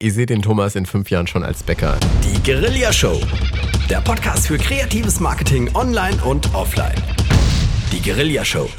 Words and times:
Ich 0.00 0.14
sehe 0.14 0.26
den 0.26 0.42
Thomas 0.42 0.76
in 0.76 0.86
fünf 0.86 1.10
Jahren 1.10 1.26
schon 1.26 1.42
als 1.42 1.64
Bäcker. 1.64 1.98
Die 2.22 2.40
Guerilla 2.44 2.92
Show. 2.92 3.20
Der 3.90 4.00
Podcast 4.00 4.46
für 4.46 4.56
kreatives 4.56 5.18
Marketing 5.18 5.74
online 5.74 6.22
und 6.22 6.54
offline. 6.54 6.94
Die 7.90 8.00
Guerilla 8.00 8.44
Show. 8.44 8.70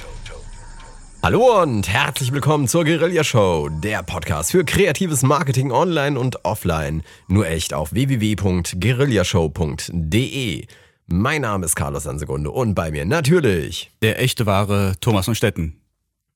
Hallo 1.21 1.61
und 1.61 1.89
herzlich 1.89 2.31
willkommen 2.31 2.69
zur 2.69 2.85
Guerilla 2.85 3.25
Show, 3.25 3.67
der 3.67 4.01
Podcast 4.01 4.51
für 4.51 4.63
kreatives 4.63 5.21
Marketing 5.21 5.73
online 5.73 6.17
und 6.17 6.45
offline. 6.45 7.03
Nur 7.27 7.49
echt 7.49 7.73
auf 7.73 7.91
www.guerillashow.de. 7.91 10.67
Mein 11.07 11.41
Name 11.41 11.65
ist 11.65 11.75
Carlos 11.75 12.07
Ansegunde 12.07 12.51
und 12.51 12.75
bei 12.75 12.91
mir 12.91 13.03
natürlich 13.03 13.91
Der 14.01 14.21
echte 14.21 14.45
wahre 14.45 14.93
Thomas 15.01 15.25
von 15.25 15.35
Stetten. 15.35 15.78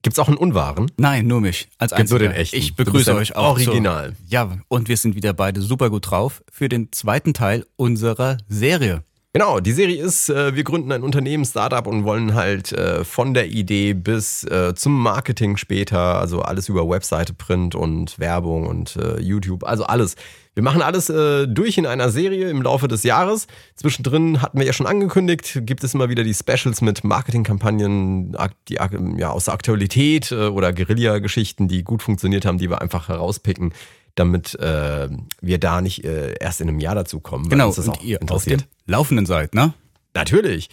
Gibt's 0.04 0.20
auch 0.20 0.28
einen 0.28 0.38
Unwahren? 0.38 0.92
Nein, 0.98 1.28
nur 1.28 1.40
mich 1.40 1.70
als 1.78 1.96
Gibt's 1.96 2.12
nur 2.12 2.20
den 2.20 2.32
echten. 2.32 2.58
Ich 2.58 2.76
begrüße 2.76 3.16
euch 3.16 3.36
auch. 3.38 3.52
Original. 3.52 4.10
Zur, 4.10 4.28
ja, 4.28 4.58
und 4.68 4.90
wir 4.90 4.98
sind 4.98 5.16
wieder 5.16 5.34
beide 5.34 5.62
super 5.62 5.90
gut 5.90 6.12
drauf 6.12 6.44
für 6.52 6.68
den 6.68 6.92
zweiten 6.92 7.34
Teil 7.34 7.66
unserer 7.78 8.38
Serie. 8.50 9.04
Genau, 9.36 9.60
die 9.60 9.72
Serie 9.72 10.00
ist, 10.00 10.30
äh, 10.30 10.56
wir 10.56 10.64
gründen 10.64 10.92
ein 10.92 11.02
Unternehmen, 11.02 11.44
Startup 11.44 11.88
und 11.88 12.04
wollen 12.04 12.36
halt 12.36 12.72
äh, 12.72 13.04
von 13.04 13.34
der 13.34 13.48
Idee 13.48 13.96
bis 13.96 14.44
äh, 14.44 14.76
zum 14.76 15.02
Marketing 15.02 15.58
später, 15.58 16.20
also 16.20 16.44
alles 16.44 16.70
über 16.70 16.88
Webseite, 16.88 17.34
Print 17.34 17.74
und 17.74 18.20
Werbung 18.20 18.68
und 18.68 18.96
äh, 18.96 19.20
YouTube, 19.20 19.64
also 19.64 19.86
alles. 19.86 20.18
Wir 20.54 20.62
machen 20.62 20.84
alles 20.84 21.10
äh, 21.10 21.48
durch 21.48 21.80
in 21.80 21.88
einer 21.88 22.12
Serie 22.12 22.48
im 22.52 22.62
Laufe 22.62 22.88
des 22.88 23.02
Jahres. 23.02 23.48
Zwischendrin 23.74 24.40
hatten 24.40 24.60
wir 24.60 24.68
ja 24.68 24.74
schon 24.74 24.86
angekündigt, 24.86 25.62
gibt 25.64 25.84
es 25.84 25.96
immer 25.96 26.10
wieder 26.10 26.24
die 26.24 26.36
Specials 26.36 26.82
mit 26.82 27.04
Marketingkampagnen, 27.04 28.38
die 28.70 28.76
ja, 29.18 29.32
aus 29.32 29.46
der 29.46 29.56
Aktualität 29.56 30.32
äh, 30.32 30.46
oder 30.46 30.72
Guerilla-Geschichten, 30.74 31.68
die 31.68 31.84
gut 31.84 32.04
funktioniert 32.04 32.46
haben, 32.46 32.60
die 32.60 32.70
wir 32.70 32.84
einfach 32.84 33.10
herauspicken, 33.10 33.74
damit 34.16 34.56
äh, 34.56 35.10
wir 35.42 35.58
da 35.58 35.82
nicht 35.82 36.04
äh, 36.04 36.36
erst 36.40 36.62
in 36.62 36.70
einem 36.70 36.80
Jahr 36.80 36.96
dazu 36.96 37.20
kommen. 37.20 37.46
weil 37.46 37.52
Genau, 37.52 37.68
uns 37.68 37.78
das 37.78 37.88
und 37.88 37.98
auch 37.98 38.04
ihr 38.04 38.18
auf 38.18 38.22
interessiert. 38.22 38.62
dem 38.62 38.68
Laufenden 38.86 39.26
seid, 39.26 39.56
ne? 39.56 39.74
Natürlich. 40.14 40.70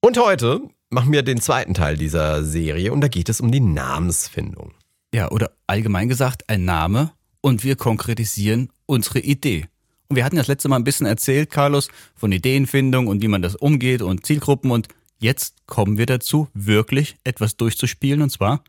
Und 0.00 0.18
heute 0.18 0.60
machen 0.90 1.12
wir 1.12 1.22
den 1.22 1.40
zweiten 1.40 1.74
Teil 1.74 1.96
dieser 1.96 2.44
Serie 2.44 2.92
und 2.92 3.00
da 3.00 3.08
geht 3.08 3.28
es 3.28 3.40
um 3.40 3.50
die 3.50 3.60
Namensfindung. 3.60 4.72
Ja, 5.14 5.30
oder 5.30 5.50
allgemein 5.66 6.08
gesagt, 6.08 6.48
ein 6.48 6.64
Name 6.64 7.12
und 7.40 7.64
wir 7.64 7.76
konkretisieren 7.76 8.70
unsere 8.86 9.20
Idee. 9.20 9.66
Und 10.08 10.16
wir 10.16 10.24
hatten 10.24 10.36
das 10.36 10.46
letzte 10.46 10.68
Mal 10.68 10.76
ein 10.76 10.84
bisschen 10.84 11.06
erzählt, 11.06 11.50
Carlos, 11.50 11.88
von 12.14 12.30
Ideenfindung 12.30 13.06
und 13.06 13.22
wie 13.22 13.28
man 13.28 13.42
das 13.42 13.56
umgeht 13.56 14.02
und 14.02 14.24
Zielgruppen 14.26 14.70
und 14.70 14.88
jetzt 15.18 15.54
kommen 15.66 15.98
wir 15.98 16.06
dazu, 16.06 16.48
wirklich 16.52 17.16
etwas 17.24 17.56
durchzuspielen 17.56 18.22
und 18.22 18.30
zwar 18.30 18.62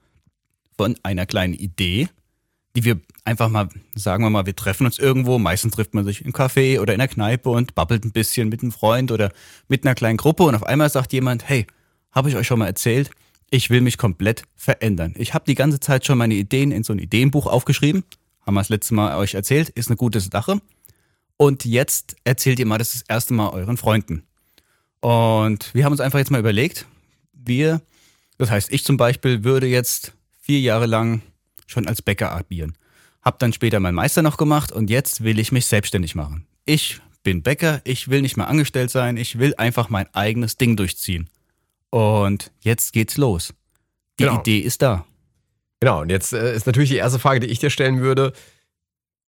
von 0.78 0.96
einer 1.04 1.26
kleinen 1.26 1.54
Idee, 1.54 2.08
die 2.76 2.84
wir 2.84 3.00
einfach 3.24 3.50
mal, 3.50 3.70
sagen 3.96 4.24
wir 4.24 4.30
mal, 4.30 4.46
wir 4.46 4.56
treffen 4.56 4.86
uns 4.86 5.00
irgendwo, 5.00 5.40
meistens 5.40 5.74
trifft 5.74 5.94
man 5.94 6.06
sich 6.06 6.24
im 6.24 6.34
Café 6.34 6.80
oder 6.80 6.94
in 6.94 7.00
der 7.00 7.08
Kneipe 7.08 7.50
und 7.50 7.74
babbelt 7.74 8.06
ein 8.06 8.12
bisschen 8.12 8.50
mit 8.50 8.62
einem 8.62 8.72
Freund 8.72 9.12
oder 9.12 9.32
mit 9.68 9.86
einer 9.86 9.96
kleinen 9.96 10.18
Gruppe 10.18 10.44
und 10.44 10.56
auf 10.56 10.64
einmal 10.64 10.90
sagt 10.90 11.14
jemand, 11.14 11.48
hey, 11.48 11.66
habe 12.12 12.30
ich 12.30 12.36
euch 12.36 12.48
schon 12.48 12.60
mal 12.60 12.68
erzählt, 12.68 13.12
ich 13.50 13.70
will 13.70 13.82
mich 13.82 13.98
komplett 13.98 14.44
verändern. 14.56 15.14
Ich 15.18 15.34
habe 15.34 15.46
die 15.46 15.56
ganze 15.56 15.80
Zeit 15.80 16.06
schon 16.06 16.18
meine 16.18 16.36
Ideen 16.36 16.72
in 16.72 16.84
so 16.84 16.94
ein 16.94 17.00
Ideenbuch 17.00 17.48
aufgeschrieben, 17.48 18.04
haben 18.46 18.56
wir 18.56 18.62
das 18.62 18.70
letzte 18.70 18.94
Mal 18.94 19.18
euch 19.18 19.34
erzählt, 19.34 19.70
ist 19.70 19.90
eine 19.90 19.98
gute 19.98 20.20
Sache. 20.20 20.60
Und 21.38 21.66
jetzt 21.66 22.16
erzählt 22.24 22.60
ihr 22.60 22.66
mal 22.66 22.78
das, 22.78 22.94
das 22.94 23.02
erste 23.08 23.34
Mal 23.34 23.50
euren 23.50 23.78
Freunden. 23.78 24.24
Und 25.02 25.74
wir 25.74 25.84
haben 25.84 25.92
uns 25.92 26.02
einfach 26.02 26.20
jetzt 26.20 26.32
mal 26.32 26.40
überlegt, 26.40 26.86
wir, 27.34 27.82
das 28.38 28.50
heißt 28.50 28.72
ich 28.72 28.84
zum 28.84 28.98
Beispiel, 28.98 29.44
würde 29.44 29.68
jetzt 29.68 30.14
vier 30.42 30.60
Jahre 30.60 30.86
lang 30.86 31.22
schon 31.66 31.88
als 31.88 32.02
Bäcker 32.02 32.34
agieren. 32.36 32.78
Hab 33.22 33.40
dann 33.40 33.54
später 33.54 33.80
meinen 33.80 33.96
Meister 33.96 34.22
noch 34.22 34.38
gemacht 34.38 34.72
und 34.72 34.90
jetzt 34.90 35.24
will 35.24 35.40
ich 35.40 35.52
mich 35.52 35.66
selbstständig 35.66 36.16
machen. 36.16 36.46
Ich 36.66 37.00
bin 37.24 37.42
Bäcker, 37.42 37.82
ich 37.84 38.08
will 38.10 38.22
nicht 38.22 38.38
mehr 38.38 38.48
angestellt 38.48 38.92
sein, 38.92 39.18
ich 39.18 39.40
will 39.40 39.56
einfach 39.58 39.90
mein 39.90 40.14
eigenes 40.14 40.58
Ding 40.58 40.76
durchziehen. 40.76 41.30
Und 41.90 42.52
jetzt 42.62 42.94
geht's 42.94 43.18
los. 43.18 43.54
Die 44.20 44.24
Genau. 44.26 44.40
Idee 44.40 44.60
ist 44.60 44.82
da. 44.82 45.06
Genau, 45.80 46.02
und 46.02 46.10
jetzt 46.10 46.34
äh, 46.34 46.56
ist 46.56 46.66
natürlich 46.68 46.90
die 46.90 46.98
erste 46.98 47.20
Frage, 47.20 47.40
die 47.42 47.48
ich 47.48 47.60
dir 47.60 47.70
stellen 47.70 48.00
würde. 48.00 48.34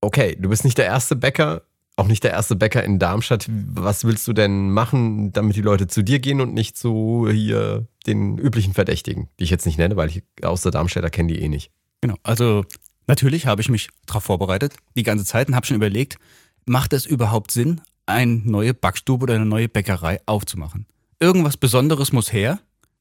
Okay, 0.01 0.35
du 0.40 0.50
bist 0.50 0.63
nicht 0.63 0.78
der 0.78 0.85
erste 0.85 1.16
Bäcker, 1.16 1.63
auch 1.95 2.07
nicht 2.07 2.23
der 2.23 2.31
erste 2.31 2.56
Bäcker 2.56 2.84
in 2.84 3.00
Darmstadt. 3.00 3.47
Was 3.50 4.06
willst 4.06 4.28
du 4.28 4.34
denn 4.34 4.69
machen, 4.72 5.34
damit 5.34 5.56
die 5.56 5.61
Leute 5.61 5.88
zu 5.88 6.03
dir 6.03 6.19
gehen 6.19 6.40
und 6.40 6.53
nicht 6.53 6.78
zu 6.78 7.28
hier 7.31 7.88
den 8.06 8.38
üblichen 8.38 8.73
Verdächtigen, 8.73 9.28
die 9.40 9.45
ich 9.45 9.50
jetzt 9.50 9.66
nicht 9.66 9.78
nenne, 9.79 9.95
weil 9.95 10.09
ich 10.09 10.23
außer 10.44 10.69
Darmstädter 10.72 11.09
kenne 11.09 11.34
die 11.34 11.41
eh 11.41 11.50
nicht. 11.50 11.72
Genau. 12.02 12.16
Also 12.24 12.66
natürlich 13.08 13.46
habe 13.46 13.62
ich 13.62 13.69
mich 13.69 13.90
darauf 14.06 14.24
vorbereitet, 14.24 14.75
die 14.96 15.03
ganze 15.03 15.25
Zeit 15.25 15.47
und 15.47 15.56
habe 15.56 15.66
schon 15.66 15.75
überlegt, 15.75 16.18
macht 16.66 16.94
es 16.94 17.06
überhaupt 17.06 17.52
Sinn, 17.52 17.81
eine 18.06 18.35
neue 18.35 18.74
Backstube 18.74 19.24
oder 19.24 19.35
eine 19.35 19.46
neue 19.46 19.69
Bäckerei 19.69 20.19
aufzumachen? 20.25 20.85
Irgendwas 21.19 21.58
Besonderes 21.58 22.12
muss 22.12 22.31
her. 22.31 22.59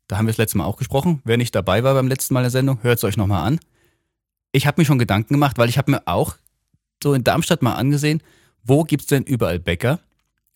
Da 0.09 0.19
haben 0.19 0.27
wir 0.27 0.33
das 0.33 0.39
letzte 0.39 0.59
Mal 0.59 0.65
auch 0.65 0.77
gesprochen. 0.77 1.21
Wer 1.25 1.37
nicht 1.37 1.55
dabei 1.55 1.83
war 1.83 1.95
beim 1.95 2.09
letzten 2.09 2.35
Mal 2.35 2.43
der 2.43 2.51
Sendung, 2.51 2.83
hört 2.83 2.99
es 2.99 3.05
euch 3.05 3.17
nochmal 3.17 3.47
an. 3.47 3.61
Ich 4.53 4.67
habe 4.67 4.81
mir 4.81 4.87
schon 4.87 4.99
Gedanken 4.99 5.35
gemacht, 5.35 5.59
weil 5.59 5.69
ich 5.69 5.79
habe 5.79 5.91
mir 5.91 6.03
auch 6.07 6.37
so 7.03 7.13
in 7.13 7.25
Darmstadt 7.25 7.63
mal 7.63 7.75
angesehen, 7.75 8.23
wo 8.63 8.85
gibt's 8.85 9.07
denn 9.07 9.25
überall 9.25 9.59
Bäcker? 9.59 10.01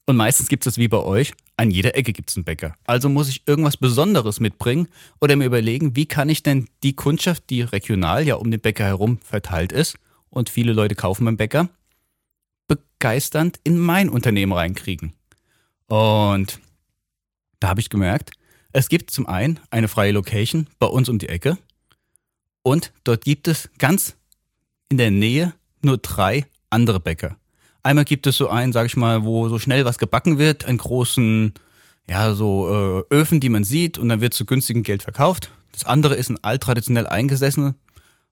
Und 0.06 0.16
meistens 0.16 0.48
gibt 0.48 0.66
es 0.66 0.78
wie 0.78 0.88
bei 0.88 0.98
euch, 0.98 1.34
an 1.60 1.70
jeder 1.70 1.94
Ecke 1.94 2.14
gibt 2.14 2.30
es 2.30 2.36
einen 2.36 2.44
Bäcker. 2.44 2.74
Also 2.84 3.10
muss 3.10 3.28
ich 3.28 3.46
irgendwas 3.46 3.76
Besonderes 3.76 4.40
mitbringen 4.40 4.88
oder 5.20 5.36
mir 5.36 5.44
überlegen, 5.44 5.94
wie 5.94 6.06
kann 6.06 6.30
ich 6.30 6.42
denn 6.42 6.68
die 6.82 6.96
Kundschaft, 6.96 7.50
die 7.50 7.60
regional 7.60 8.26
ja 8.26 8.36
um 8.36 8.50
den 8.50 8.60
Bäcker 8.60 8.84
herum 8.84 9.18
verteilt 9.18 9.70
ist 9.70 9.98
und 10.30 10.48
viele 10.48 10.72
Leute 10.72 10.94
kaufen 10.94 11.26
beim 11.26 11.36
Bäcker, 11.36 11.68
begeisternd 12.66 13.60
in 13.62 13.78
mein 13.78 14.08
Unternehmen 14.08 14.52
reinkriegen. 14.52 15.12
Und 15.86 16.60
da 17.58 17.68
habe 17.68 17.80
ich 17.82 17.90
gemerkt, 17.90 18.30
es 18.72 18.88
gibt 18.88 19.10
zum 19.10 19.26
einen 19.26 19.60
eine 19.68 19.88
freie 19.88 20.12
Location 20.12 20.66
bei 20.78 20.86
uns 20.86 21.10
um 21.10 21.18
die 21.18 21.28
Ecke 21.28 21.58
und 22.62 22.90
dort 23.04 23.22
gibt 23.26 23.48
es 23.48 23.68
ganz 23.76 24.16
in 24.88 24.96
der 24.96 25.10
Nähe 25.10 25.52
nur 25.82 25.98
drei 25.98 26.46
andere 26.70 27.00
Bäcker. 27.00 27.36
Einmal 27.82 28.04
gibt 28.04 28.26
es 28.26 28.36
so 28.36 28.48
einen, 28.48 28.72
sag 28.72 28.86
ich 28.86 28.96
mal, 28.96 29.24
wo 29.24 29.48
so 29.48 29.58
schnell 29.58 29.84
was 29.84 29.98
gebacken 29.98 30.38
wird, 30.38 30.64
einen 30.64 30.78
großen, 30.78 31.54
ja, 32.08 32.34
so 32.34 33.04
äh, 33.10 33.14
Öfen, 33.14 33.40
die 33.40 33.48
man 33.48 33.64
sieht 33.64 33.98
und 33.98 34.08
dann 34.08 34.20
wird 34.20 34.34
zu 34.34 34.44
günstigem 34.44 34.82
Geld 34.82 35.02
verkauft. 35.02 35.50
Das 35.72 35.84
andere 35.84 36.14
ist 36.14 36.28
ein 36.28 36.42
alttraditionell 36.42 37.06
eingesessene 37.06 37.74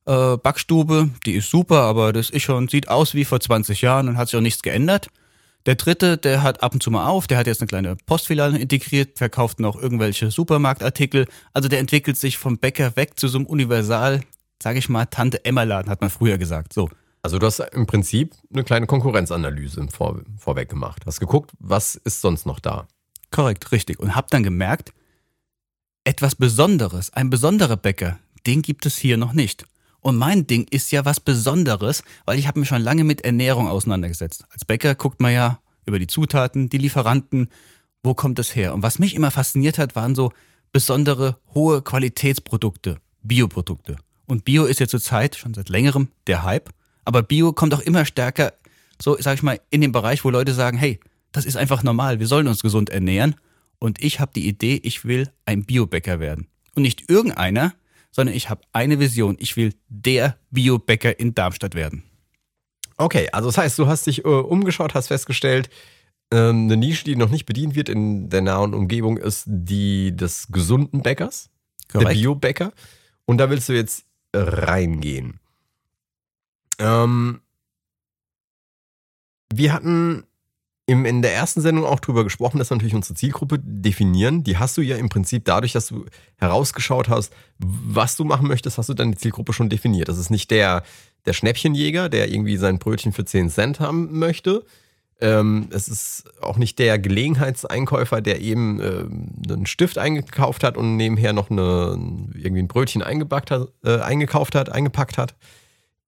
äh, 0.06 0.36
Backstube, 0.36 1.10
die 1.26 1.34
ist 1.34 1.50
super, 1.50 1.82
aber 1.82 2.12
das 2.12 2.31
ist 2.31 2.42
schon, 2.42 2.69
sieht 2.69 2.88
aus 2.88 3.14
wie 3.14 3.25
vor 3.25 3.41
20 3.41 3.82
Jahren 3.82 4.09
und 4.09 4.16
hat 4.16 4.28
sich 4.28 4.36
auch 4.36 4.42
nichts 4.42 4.62
geändert. 4.62 5.09
Der 5.66 5.75
dritte, 5.75 6.16
der 6.16 6.42
hat 6.42 6.62
ab 6.62 6.72
und 6.72 6.82
zu 6.82 6.91
mal 6.91 7.06
auf, 7.06 7.26
der 7.26 7.36
hat 7.36 7.47
jetzt 7.47 7.60
eine 7.60 7.69
kleine 7.69 7.97
Postfiliale 8.06 8.59
integriert, 8.59 9.19
verkauft 9.19 9.60
noch 9.60 9.80
irgendwelche 9.80 10.30
Supermarktartikel. 10.30 11.26
Also 11.53 11.69
der 11.69 11.78
entwickelt 11.78 12.16
sich 12.16 12.38
vom 12.38 12.59
Bäcker 12.59 12.97
weg 12.97 13.19
zu 13.19 13.28
so 13.28 13.38
einem 13.38 13.47
Universal, 13.47 14.22
sag 14.62 14.76
ich 14.76 14.88
mal, 14.88 15.04
Tante 15.06 15.44
Emma 15.44 15.65
Laden, 15.65 15.91
hat 15.91 16.00
man 16.00 16.10
früher 16.10 16.38
gesagt. 16.38 16.72
So. 16.72 16.88
Also 17.28 17.39
du 17.39 17.44
hast 17.44 17.59
im 17.59 17.84
Prinzip 17.84 18.34
eine 18.50 18.65
kleine 18.65 18.87
Konkurrenzanalyse 18.87 19.87
Vor 19.89 20.22
vorweg 20.39 20.71
gemacht. 20.71 21.03
Hast 21.05 21.21
geguckt, 21.21 21.50
was 21.59 21.94
ist 21.94 22.22
sonst 22.22 22.47
noch 22.47 22.59
da? 22.59 22.89
Korrekt, 23.31 23.71
richtig. 23.71 24.00
Und 24.00 24.16
hab 24.16 24.31
dann 24.31 24.43
gemerkt, 24.43 24.94
etwas 26.05 26.34
Besonderes, 26.37 27.12
ein 27.12 27.28
besonderer 27.28 27.77
Bäcker, 27.77 28.19
den 28.47 28.62
gibt 28.62 28.87
es 28.87 28.97
hier 28.97 29.19
noch 29.19 29.34
nicht. 29.34 29.66
Und 30.00 30.16
mein 30.16 30.47
Ding 30.47 30.66
ist 30.71 30.91
ja 30.91 31.05
was 31.05 31.21
Besonderes, 31.21 32.03
weil 32.25 32.39
ich 32.39 32.49
habe 32.49 32.61
mich 32.61 32.71
schon 32.71 32.81
lange 32.81 33.05
mit 33.05 33.21
Ernährung 33.27 33.69
auseinandergesetzt. 33.69 34.47
Als 34.49 34.65
Bäcker 34.65 34.95
guckt 34.95 35.21
man 35.21 35.34
ja 35.34 35.60
über 35.84 35.99
die 35.99 36.06
Zutaten, 36.06 36.71
die 36.71 36.78
Lieferanten, 36.78 37.50
wo 38.03 38.15
kommt 38.15 38.39
es 38.39 38.56
her? 38.56 38.72
Und 38.72 38.83
was 38.83 38.99
mich 38.99 39.15
immer 39.15 39.31
fasziniert 39.31 39.77
hat, 39.77 39.95
waren 39.95 40.15
so 40.15 40.33
besondere 40.72 41.37
hohe 41.53 41.83
Qualitätsprodukte, 41.83 42.97
Bioprodukte. 43.21 43.99
Und 44.25 44.47
Bio 44.47 44.65
ist 44.65 44.81
ja 44.81 44.89
zurzeit 44.89 45.37
schon 45.37 45.53
seit 45.53 45.69
längerem 45.69 46.09
der 46.27 46.43
Hype, 46.43 46.71
aber 47.09 47.23
Bio 47.23 47.55
kommt 47.55 47.73
auch 47.73 47.81
immer 47.81 48.05
stärker, 48.05 48.53
so 49.01 49.17
sag 49.19 49.37
ich 49.37 49.43
mal, 49.43 49.59
in 49.71 49.81
den 49.81 49.93
Bereich, 49.93 50.27
wo 50.27 50.31
Leute 50.31 50.53
sagen, 50.53 50.77
hey, 50.77 51.01
das 51.33 51.47
ist 51.47 51.57
einfach 51.57 51.83
normal, 51.83 52.21
wir 52.21 52.27
sollen 52.27 52.47
uns 52.47 52.60
gesund 52.60 52.91
ernähren. 52.91 53.34
Und 53.78 54.05
ich 54.05 54.21
habe 54.21 54.33
die 54.34 54.47
Idee, 54.47 54.78
ich 54.83 55.07
will 55.07 55.31
ein 55.47 55.65
Biobäcker 55.65 56.21
werden. 56.21 56.49
Und 56.75 56.83
nicht 56.83 57.09
irgendeiner, 57.09 57.72
sondern 58.10 58.37
ich 58.37 58.51
habe 58.51 58.60
eine 58.75 59.01
Vision. 59.01 59.37
Ich 59.39 59.57
will 59.57 59.72
der 59.89 60.37
Biobäcker 60.51 61.19
in 61.19 61.34
Darmstadt 61.34 61.75
werden. 61.75 62.03
Okay, 62.99 63.31
also 63.33 63.49
das 63.49 63.57
heißt, 63.57 63.78
du 63.78 63.87
hast 63.87 64.07
dich 64.07 64.27
äh, 64.27 64.28
umgeschaut, 64.28 64.93
hast 64.93 65.07
festgestellt, 65.07 65.71
ähm, 66.31 66.65
eine 66.65 66.77
Nische, 66.77 67.04
die 67.04 67.16
noch 67.16 67.31
nicht 67.31 67.47
bedient 67.47 67.75
wird 67.75 67.89
in 67.89 68.28
der 68.28 68.43
nahen 68.43 68.75
Umgebung, 68.75 69.16
ist 69.16 69.45
die 69.47 70.15
des 70.15 70.49
gesunden 70.49 71.03
Bäckers, 71.03 71.49
der 71.95 72.03
Korrekt. 72.03 72.21
Biobäcker. 72.21 72.72
Und 73.25 73.39
da 73.39 73.49
willst 73.49 73.71
du 73.71 73.72
jetzt 73.72 74.04
reingehen. 74.34 75.41
Ähm, 76.78 77.41
wir 79.53 79.72
hatten 79.72 80.25
im, 80.89 81.04
in 81.04 81.21
der 81.21 81.34
ersten 81.34 81.60
Sendung 81.60 81.84
auch 81.84 82.01
drüber 82.01 82.25
gesprochen, 82.25 82.59
dass 82.59 82.71
wir 82.71 82.77
natürlich 82.77 82.95
unsere 82.95 83.15
Zielgruppe 83.15 83.59
definieren. 83.59 84.42
Die 84.42 84.57
hast 84.57 84.77
du 84.78 84.80
ja 84.80 84.97
im 84.97 85.10
Prinzip 85.10 85.45
dadurch, 85.45 85.72
dass 85.72 85.89
du 85.89 86.07
herausgeschaut 86.36 87.10
hast, 87.10 87.33
was 87.59 88.16
du 88.16 88.25
machen 88.25 88.48
möchtest, 88.48 88.78
hast 88.78 88.89
du 88.89 88.95
deine 88.95 89.15
Zielgruppe 89.16 89.53
schon 89.53 89.69
definiert. 89.69 90.09
Das 90.09 90.16
ist 90.16 90.30
nicht 90.30 90.51
der, 90.51 90.83
der 91.27 91.34
Schnäppchenjäger, 91.34 92.09
der 92.09 92.30
irgendwie 92.30 92.57
sein 92.57 92.78
Brötchen 92.78 93.13
für 93.13 93.27
10 93.27 93.51
Cent 93.51 93.80
haben 93.80 94.19
möchte. 94.19 94.65
Ähm, 95.21 95.69
es 95.72 95.89
ist 95.89 96.25
auch 96.41 96.57
nicht 96.57 96.78
der 96.78 96.98
Gelegenheitseinkäufer, 96.98 98.22
der 98.22 98.41
eben 98.41 98.80
äh, 98.80 99.53
einen 99.53 99.66
Stift 99.66 99.98
eingekauft 99.98 100.65
hat 100.65 100.78
und 100.78 100.97
nebenher 100.97 101.34
noch 101.34 101.51
eine, 101.51 101.98
irgendwie 102.34 102.63
ein 102.63 102.69
Brötchen 102.69 103.03
eingepackt 103.03 103.51
hat, 103.51 103.69
äh, 103.84 103.98
eingekauft 103.98 104.54
hat, 104.54 104.71
eingepackt 104.71 105.19
hat 105.19 105.34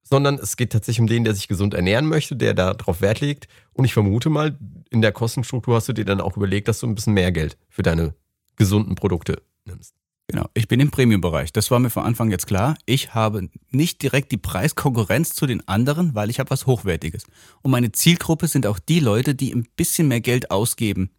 sondern 0.03 0.35
es 0.35 0.57
geht 0.57 0.71
tatsächlich 0.71 1.01
um 1.01 1.07
den, 1.07 1.23
der 1.23 1.33
sich 1.33 1.47
gesund 1.47 1.73
ernähren 1.73 2.07
möchte, 2.07 2.35
der 2.35 2.53
darauf 2.53 3.01
Wert 3.01 3.21
legt. 3.21 3.47
Und 3.73 3.85
ich 3.85 3.93
vermute 3.93 4.29
mal, 4.29 4.57
in 4.89 5.01
der 5.01 5.11
Kostenstruktur 5.11 5.75
hast 5.75 5.89
du 5.89 5.93
dir 5.93 6.05
dann 6.05 6.21
auch 6.21 6.35
überlegt, 6.37 6.67
dass 6.67 6.79
du 6.79 6.87
ein 6.87 6.95
bisschen 6.95 7.13
mehr 7.13 7.31
Geld 7.31 7.57
für 7.69 7.83
deine 7.83 8.13
gesunden 8.55 8.95
Produkte 8.95 9.41
nimmst. 9.65 9.95
Genau, 10.27 10.45
ich 10.53 10.67
bin 10.69 10.79
im 10.79 10.91
Premium-Bereich. 10.91 11.51
Das 11.51 11.71
war 11.71 11.79
mir 11.79 11.89
von 11.89 12.03
Anfang 12.03 12.31
jetzt 12.31 12.47
klar. 12.47 12.77
Ich 12.85 13.13
habe 13.13 13.49
nicht 13.69 14.01
direkt 14.01 14.31
die 14.31 14.37
Preiskonkurrenz 14.37 15.33
zu 15.33 15.45
den 15.45 15.67
anderen, 15.67 16.15
weil 16.15 16.29
ich 16.29 16.39
habe 16.39 16.49
was 16.49 16.65
Hochwertiges. 16.67 17.25
Und 17.61 17.71
meine 17.71 17.91
Zielgruppe 17.91 18.47
sind 18.47 18.65
auch 18.65 18.79
die 18.79 19.01
Leute, 19.01 19.35
die 19.35 19.53
ein 19.53 19.67
bisschen 19.75 20.07
mehr 20.07 20.21
Geld 20.21 20.49
ausgeben 20.49 21.09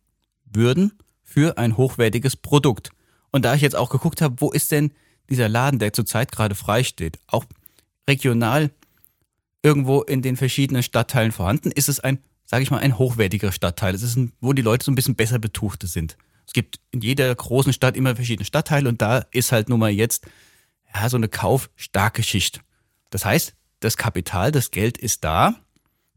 würden 0.44 0.93
für 1.23 1.58
ein 1.58 1.76
hochwertiges 1.76 2.37
Produkt. 2.37 2.90
Und 3.32 3.44
da 3.44 3.55
ich 3.55 3.61
jetzt 3.61 3.76
auch 3.76 3.90
geguckt 3.90 4.23
habe, 4.23 4.37
wo 4.38 4.50
ist 4.50 4.73
denn 4.73 4.93
dieser 5.28 5.49
Laden, 5.49 5.78
der 5.78 5.93
zurzeit 5.93 6.32
gerade 6.32 6.55
frei 6.55 6.82
steht, 6.82 7.19
auch 7.26 7.44
regional 8.08 8.70
irgendwo 9.62 10.02
in 10.02 10.22
den 10.22 10.37
verschiedenen 10.37 10.82
Stadtteilen 10.82 11.32
vorhanden, 11.32 11.70
ist 11.70 11.88
es 11.88 12.00
ein, 12.00 12.19
sage 12.44 12.62
ich 12.62 12.70
mal, 12.70 12.78
ein 12.78 12.99
hochwertiger 12.99 13.52
Stadtteil. 13.52 13.94
Es 13.94 14.02
ist 14.02 14.16
ein, 14.16 14.32
wo 14.40 14.52
die 14.52 14.62
Leute 14.62 14.84
so 14.84 14.90
ein 14.90 14.96
bisschen 14.96 15.14
besser 15.14 15.38
betuchte 15.38 15.87
sind. 15.87 16.16
Es 16.46 16.52
gibt 16.52 16.81
in 16.90 17.00
jeder 17.00 17.32
großen 17.34 17.72
Stadt 17.72 17.96
immer 17.96 18.16
verschiedene 18.16 18.44
Stadtteile 18.44 18.88
und 18.88 19.00
da 19.00 19.19
ist 19.31 19.52
halt 19.52 19.69
nun 19.69 19.78
mal 19.78 19.90
jetzt 19.90 20.26
ja, 20.94 21.08
so 21.08 21.16
eine 21.16 21.28
kaufstarke 21.28 22.22
Schicht. 22.22 22.60
Das 23.10 23.25
heißt, 23.25 23.54
das 23.81 23.96
Kapital, 23.96 24.52
das 24.52 24.70
Geld 24.70 24.99
ist 24.99 25.25
da. 25.25 25.54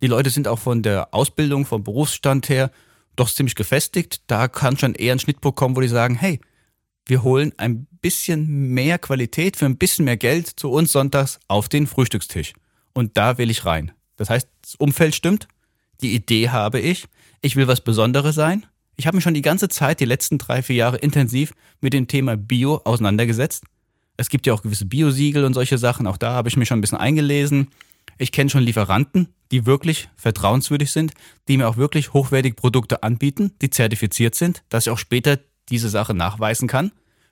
Die 0.02 0.08
Leute 0.08 0.30
sind 0.30 0.48
auch 0.48 0.60
von 0.60 0.84
der 0.84 1.14
Ausbildung, 1.14 1.66
vom 1.66 1.84
Berufsstand 1.84 2.50
her 2.50 2.72
doch 3.16 3.30
ziemlich 3.30 3.56
gefestigt. 3.56 4.22
Da 4.28 4.48
kann 4.48 4.78
schon 4.78 4.96
eher 4.96 5.14
ein 5.14 5.20
Schnittpunkt 5.20 5.58
kommen, 5.58 5.76
wo 5.76 5.82
die 5.82 5.88
sagen, 5.88 6.16
hey, 6.16 6.42
wir 7.06 7.24
holen 7.24 7.54
ein 7.58 7.88
bisschen 8.02 8.48
mehr 8.74 8.98
Qualität 8.98 9.58
für 9.58 9.66
ein 9.66 9.78
bisschen 9.78 10.06
mehr 10.06 10.18
Geld 10.18 10.48
zu 10.48 10.72
uns 10.72 10.92
sonntags 10.92 11.40
auf 11.48 11.70
den 11.70 11.88
Frühstückstisch. 11.88 12.54
Und 12.94 13.18
da 13.18 13.38
will 13.38 13.50
ich 13.50 13.66
rein. 13.66 13.92
Das 14.16 14.30
heißt, 14.30 14.48
das 14.62 14.76
Umfeld 14.76 15.16
stimmt, 15.16 15.48
die 16.02 16.16
Idee 16.16 16.50
habe 16.50 16.80
ich, 16.80 17.06
ich 17.42 17.56
will 17.56 17.68
was 17.68 17.82
Besonderes 17.82 18.36
sein. 18.36 18.66
Ich 18.96 19.08
habe 19.08 19.18
mich 19.18 19.24
schon 19.24 19.34
die 19.34 19.42
ganze 19.42 19.70
Zeit, 19.70 20.00
die 20.00 20.06
letzten 20.06 20.38
drei, 20.38 20.64
vier 20.64 20.78
Jahre 20.78 20.98
intensiv 20.98 21.54
mit 21.82 21.94
dem 21.94 22.08
Thema 22.08 22.38
Bio 22.38 22.82
auseinandergesetzt. 22.86 23.66
Es 24.18 24.30
gibt 24.30 24.48
ja 24.48 24.54
auch 24.54 24.62
gewisse 24.62 24.86
Biosiegel 24.86 25.44
und 25.44 25.54
solche 25.54 25.78
Sachen, 25.78 26.08
auch 26.08 26.18
da 26.18 26.32
habe 26.32 26.48
ich 26.48 26.56
mich 26.56 26.70
schon 26.70 26.80
ein 26.80 26.82
bisschen 26.82 26.98
eingelesen. 26.98 27.68
Ich 28.18 28.32
kenne 28.32 28.50
schon 28.50 28.64
Lieferanten, 28.64 29.28
die 29.52 29.66
wirklich 29.66 30.08
vertrauenswürdig 30.16 30.92
sind, 30.92 31.14
die 31.50 31.58
mir 31.58 31.68
auch 31.68 31.76
wirklich 31.76 32.14
hochwertige 32.14 32.56
Produkte 32.56 33.04
anbieten, 33.04 33.52
die 33.62 33.70
zertifiziert 33.70 34.36
sind, 34.36 34.64
dass 34.70 34.88
ich 34.88 34.92
auch 34.92 34.98
später 34.98 35.40
diese 35.70 35.90
Sache 35.90 36.14
nachweisen 36.14 36.68
kann, 36.68 36.92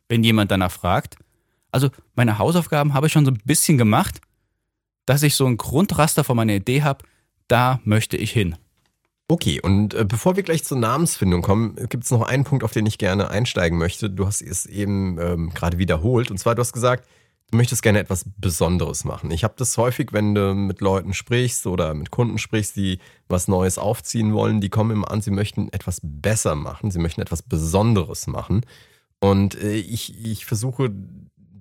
wenn 0.10 0.24
jemand 0.24 0.52
danach 0.52 0.72
fragt. 0.72 1.18
Also 1.72 1.90
meine 2.16 2.38
Hausaufgaben 2.38 2.94
habe 2.94 3.08
ich 3.08 3.14
schon 3.14 3.26
so 3.26 3.32
ein 3.32 3.42
bisschen 3.46 3.78
gemacht, 3.78 4.22
dass 5.06 5.24
ich 5.24 5.36
so 5.36 5.46
ein 5.46 5.58
Grundraster 5.58 6.24
von 6.24 6.38
meiner 6.38 6.54
Idee 6.54 6.84
habe, 6.84 7.04
da 7.48 7.80
möchte 7.84 8.18
ich 8.18 8.32
hin. 8.32 8.56
Okay, 9.28 9.62
und 9.62 9.94
äh, 9.94 10.06
bevor 10.06 10.36
wir 10.36 10.44
gleich 10.44 10.64
zur 10.64 10.78
Namensfindung 10.78 11.42
kommen, 11.42 11.76
gibt 11.90 12.04
es 12.04 12.12
noch 12.12 12.22
einen 12.22 12.44
Punkt, 12.44 12.64
auf 12.64 12.72
den 12.74 12.86
ich 12.86 12.98
gerne 12.98 13.30
einsteigen 13.30 13.78
möchte. 13.78 14.10
Du 14.10 14.26
hast 14.26 14.42
es 14.42 14.66
eben 14.66 15.18
ähm, 15.20 15.50
gerade 15.54 15.78
wiederholt. 15.78 16.30
Und 16.30 16.38
zwar, 16.38 16.56
du 16.56 16.60
hast 16.60 16.74
gesagt, 16.74 17.08
möchtest 17.54 17.84
gerne 17.84 18.00
etwas 18.00 18.26
Besonderes 18.38 19.06
machen. 19.06 19.32
Ich 19.32 19.44
habe 19.44 19.54
das 19.58 19.78
häufig, 19.78 20.14
wenn 20.14 20.36
du 20.36 20.54
mit 20.54 20.82
Leuten 20.82 21.14
sprichst 21.14 21.68
oder 21.68 21.94
mit 21.94 22.12
Kunden 22.12 22.38
sprichst, 22.38 22.76
die 22.76 23.00
was 23.28 23.48
Neues 23.48 23.78
aufziehen 23.78 24.34
wollen, 24.34 24.62
die 24.62 24.70
kommen 24.70 24.92
immer 24.92 25.12
an, 25.12 25.22
sie 25.22 25.32
möchten 25.32 25.72
etwas 25.72 26.00
besser 26.04 26.56
machen, 26.56 26.92
sie 26.92 27.00
möchten 27.00 27.22
etwas 27.22 27.42
Besonderes 27.42 28.28
machen. 28.28 28.66
Und 29.20 29.56
äh, 29.56 29.76
ich, 29.76 30.26
ich 30.26 30.46
versuche 30.46 30.92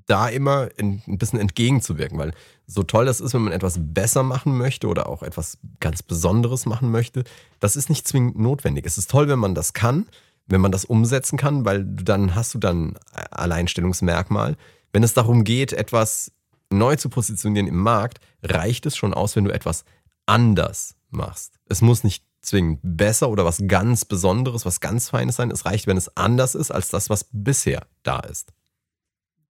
da 0.07 0.29
immer 0.29 0.69
ein 0.79 1.01
bisschen 1.19 1.39
entgegenzuwirken, 1.39 2.19
weil 2.19 2.33
so 2.67 2.83
toll 2.83 3.07
das 3.07 3.21
ist, 3.21 3.35
wenn 3.35 3.43
man 3.43 3.53
etwas 3.53 3.79
besser 3.79 4.23
machen 4.23 4.59
möchte 4.59 4.89
oder 4.89 5.09
auch 5.09 5.23
etwas 5.23 5.59
ganz 5.81 6.03
Besonderes 6.03 6.67
machen 6.67 6.91
möchte, 6.91 7.25
das 7.61 7.77
ist 7.77 7.89
nicht 7.89 8.07
zwingend 8.07 8.39
notwendig. 8.39 8.85
Es 8.87 8.99
ist 8.99 9.11
toll, 9.11 9.29
wenn 9.29 9.39
man 9.39 9.55
das 9.55 9.73
kann, 9.73 10.07
wenn 10.47 10.61
man 10.61 10.73
das 10.73 10.85
umsetzen 10.85 11.39
kann, 11.39 11.65
weil 11.65 11.85
dann 11.85 12.35
hast 12.35 12.55
du 12.55 12.59
dann 12.59 12.99
Alleinstellungsmerkmal. 13.31 14.57
Wenn 14.93 15.03
es 15.03 15.15
darum 15.15 15.45
geht, 15.45 15.73
etwas 15.73 16.33
neu 16.71 16.97
zu 16.97 17.09
positionieren 17.09 17.67
im 17.67 17.79
Markt, 17.79 18.21
reicht 18.43 18.87
es 18.87 18.97
schon 18.97 19.15
aus, 19.15 19.37
wenn 19.37 19.45
du 19.45 19.53
etwas 19.53 19.85
anders 20.27 20.97
machst. 21.11 21.59
Es 21.69 21.83
muss 21.83 22.05
nicht 22.05 22.25
zwingend 22.41 22.81
besser 22.83 23.31
oder 23.31 23.45
was 23.45 23.63
ganz 23.67 24.05
Besonderes, 24.05 24.67
was 24.67 24.81
ganz 24.81 25.11
Feines 25.11 25.37
sein. 25.37 25.51
Es 25.51 25.65
reicht, 25.65 25.87
wenn 25.87 25.97
es 25.97 26.17
anders 26.17 26.55
ist 26.55 26.71
als 26.71 26.89
das, 26.89 27.09
was 27.09 27.27
bisher 27.31 27.87
da 28.03 28.21
ist. 28.21 28.53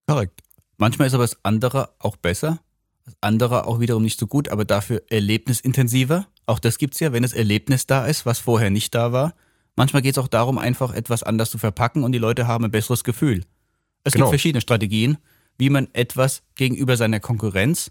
Korrekt. 0.06 0.40
Manchmal 0.76 1.06
ist 1.08 1.14
aber 1.14 1.24
das 1.24 1.38
andere 1.42 1.90
auch 1.98 2.16
besser, 2.16 2.60
das 3.04 3.16
andere 3.20 3.66
auch 3.66 3.80
wiederum 3.80 4.02
nicht 4.02 4.18
so 4.18 4.26
gut, 4.26 4.48
aber 4.48 4.64
dafür 4.64 5.02
erlebnisintensiver. 5.08 6.26
Auch 6.46 6.58
das 6.58 6.78
gibt 6.78 6.94
es 6.94 7.00
ja, 7.00 7.12
wenn 7.12 7.22
das 7.22 7.32
Erlebnis 7.32 7.86
da 7.86 8.06
ist, 8.06 8.26
was 8.26 8.38
vorher 8.38 8.70
nicht 8.70 8.94
da 8.94 9.12
war. 9.12 9.34
Manchmal 9.76 10.02
geht 10.02 10.16
es 10.16 10.18
auch 10.18 10.28
darum, 10.28 10.58
einfach 10.58 10.92
etwas 10.92 11.22
anders 11.22 11.50
zu 11.50 11.58
verpacken 11.58 12.04
und 12.04 12.12
die 12.12 12.18
Leute 12.18 12.46
haben 12.46 12.64
ein 12.64 12.70
besseres 12.70 13.04
Gefühl. 13.04 13.44
Es 14.04 14.12
genau. 14.12 14.26
gibt 14.26 14.32
verschiedene 14.32 14.60
Strategien, 14.60 15.18
wie 15.58 15.70
man 15.70 15.88
etwas 15.92 16.42
gegenüber 16.54 16.96
seiner 16.96 17.20
Konkurrenz 17.20 17.90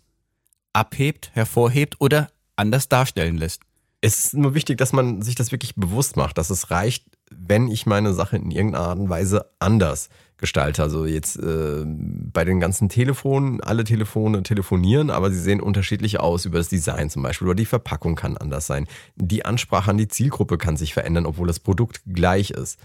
abhebt, 0.73 1.31
hervorhebt 1.33 1.95
oder 1.99 2.29
anders 2.55 2.89
darstellen 2.89 3.37
lässt. 3.37 3.61
Es 4.01 4.25
ist 4.25 4.33
nur 4.33 4.55
wichtig, 4.55 4.77
dass 4.77 4.93
man 4.93 5.21
sich 5.21 5.35
das 5.35 5.51
wirklich 5.51 5.75
bewusst 5.75 6.17
macht, 6.17 6.37
dass 6.37 6.49
es 6.49 6.71
reicht, 6.71 7.05
wenn 7.29 7.67
ich 7.67 7.85
meine 7.85 8.13
Sache 8.13 8.37
in 8.37 8.51
irgendeiner 8.51 8.85
Art 8.85 8.99
und 8.99 9.09
Weise 9.09 9.51
anders 9.59 10.09
gestalte. 10.37 10.81
Also 10.81 11.05
jetzt 11.05 11.37
äh, 11.37 11.85
bei 11.85 12.43
den 12.43 12.59
ganzen 12.59 12.89
Telefonen, 12.89 13.61
alle 13.61 13.83
Telefone 13.83 14.43
telefonieren, 14.43 15.11
aber 15.11 15.31
sie 15.31 15.39
sehen 15.39 15.61
unterschiedlich 15.61 16.19
aus 16.19 16.45
über 16.45 16.57
das 16.57 16.67
Design 16.67 17.09
zum 17.09 17.21
Beispiel 17.21 17.47
oder 17.47 17.55
die 17.55 17.65
Verpackung 17.65 18.15
kann 18.15 18.37
anders 18.37 18.65
sein. 18.65 18.87
Die 19.15 19.45
Ansprache 19.45 19.91
an 19.91 19.97
die 19.97 20.07
Zielgruppe 20.07 20.57
kann 20.57 20.77
sich 20.77 20.93
verändern, 20.93 21.27
obwohl 21.27 21.47
das 21.47 21.59
Produkt 21.59 22.01
gleich 22.07 22.49
ist. 22.49 22.79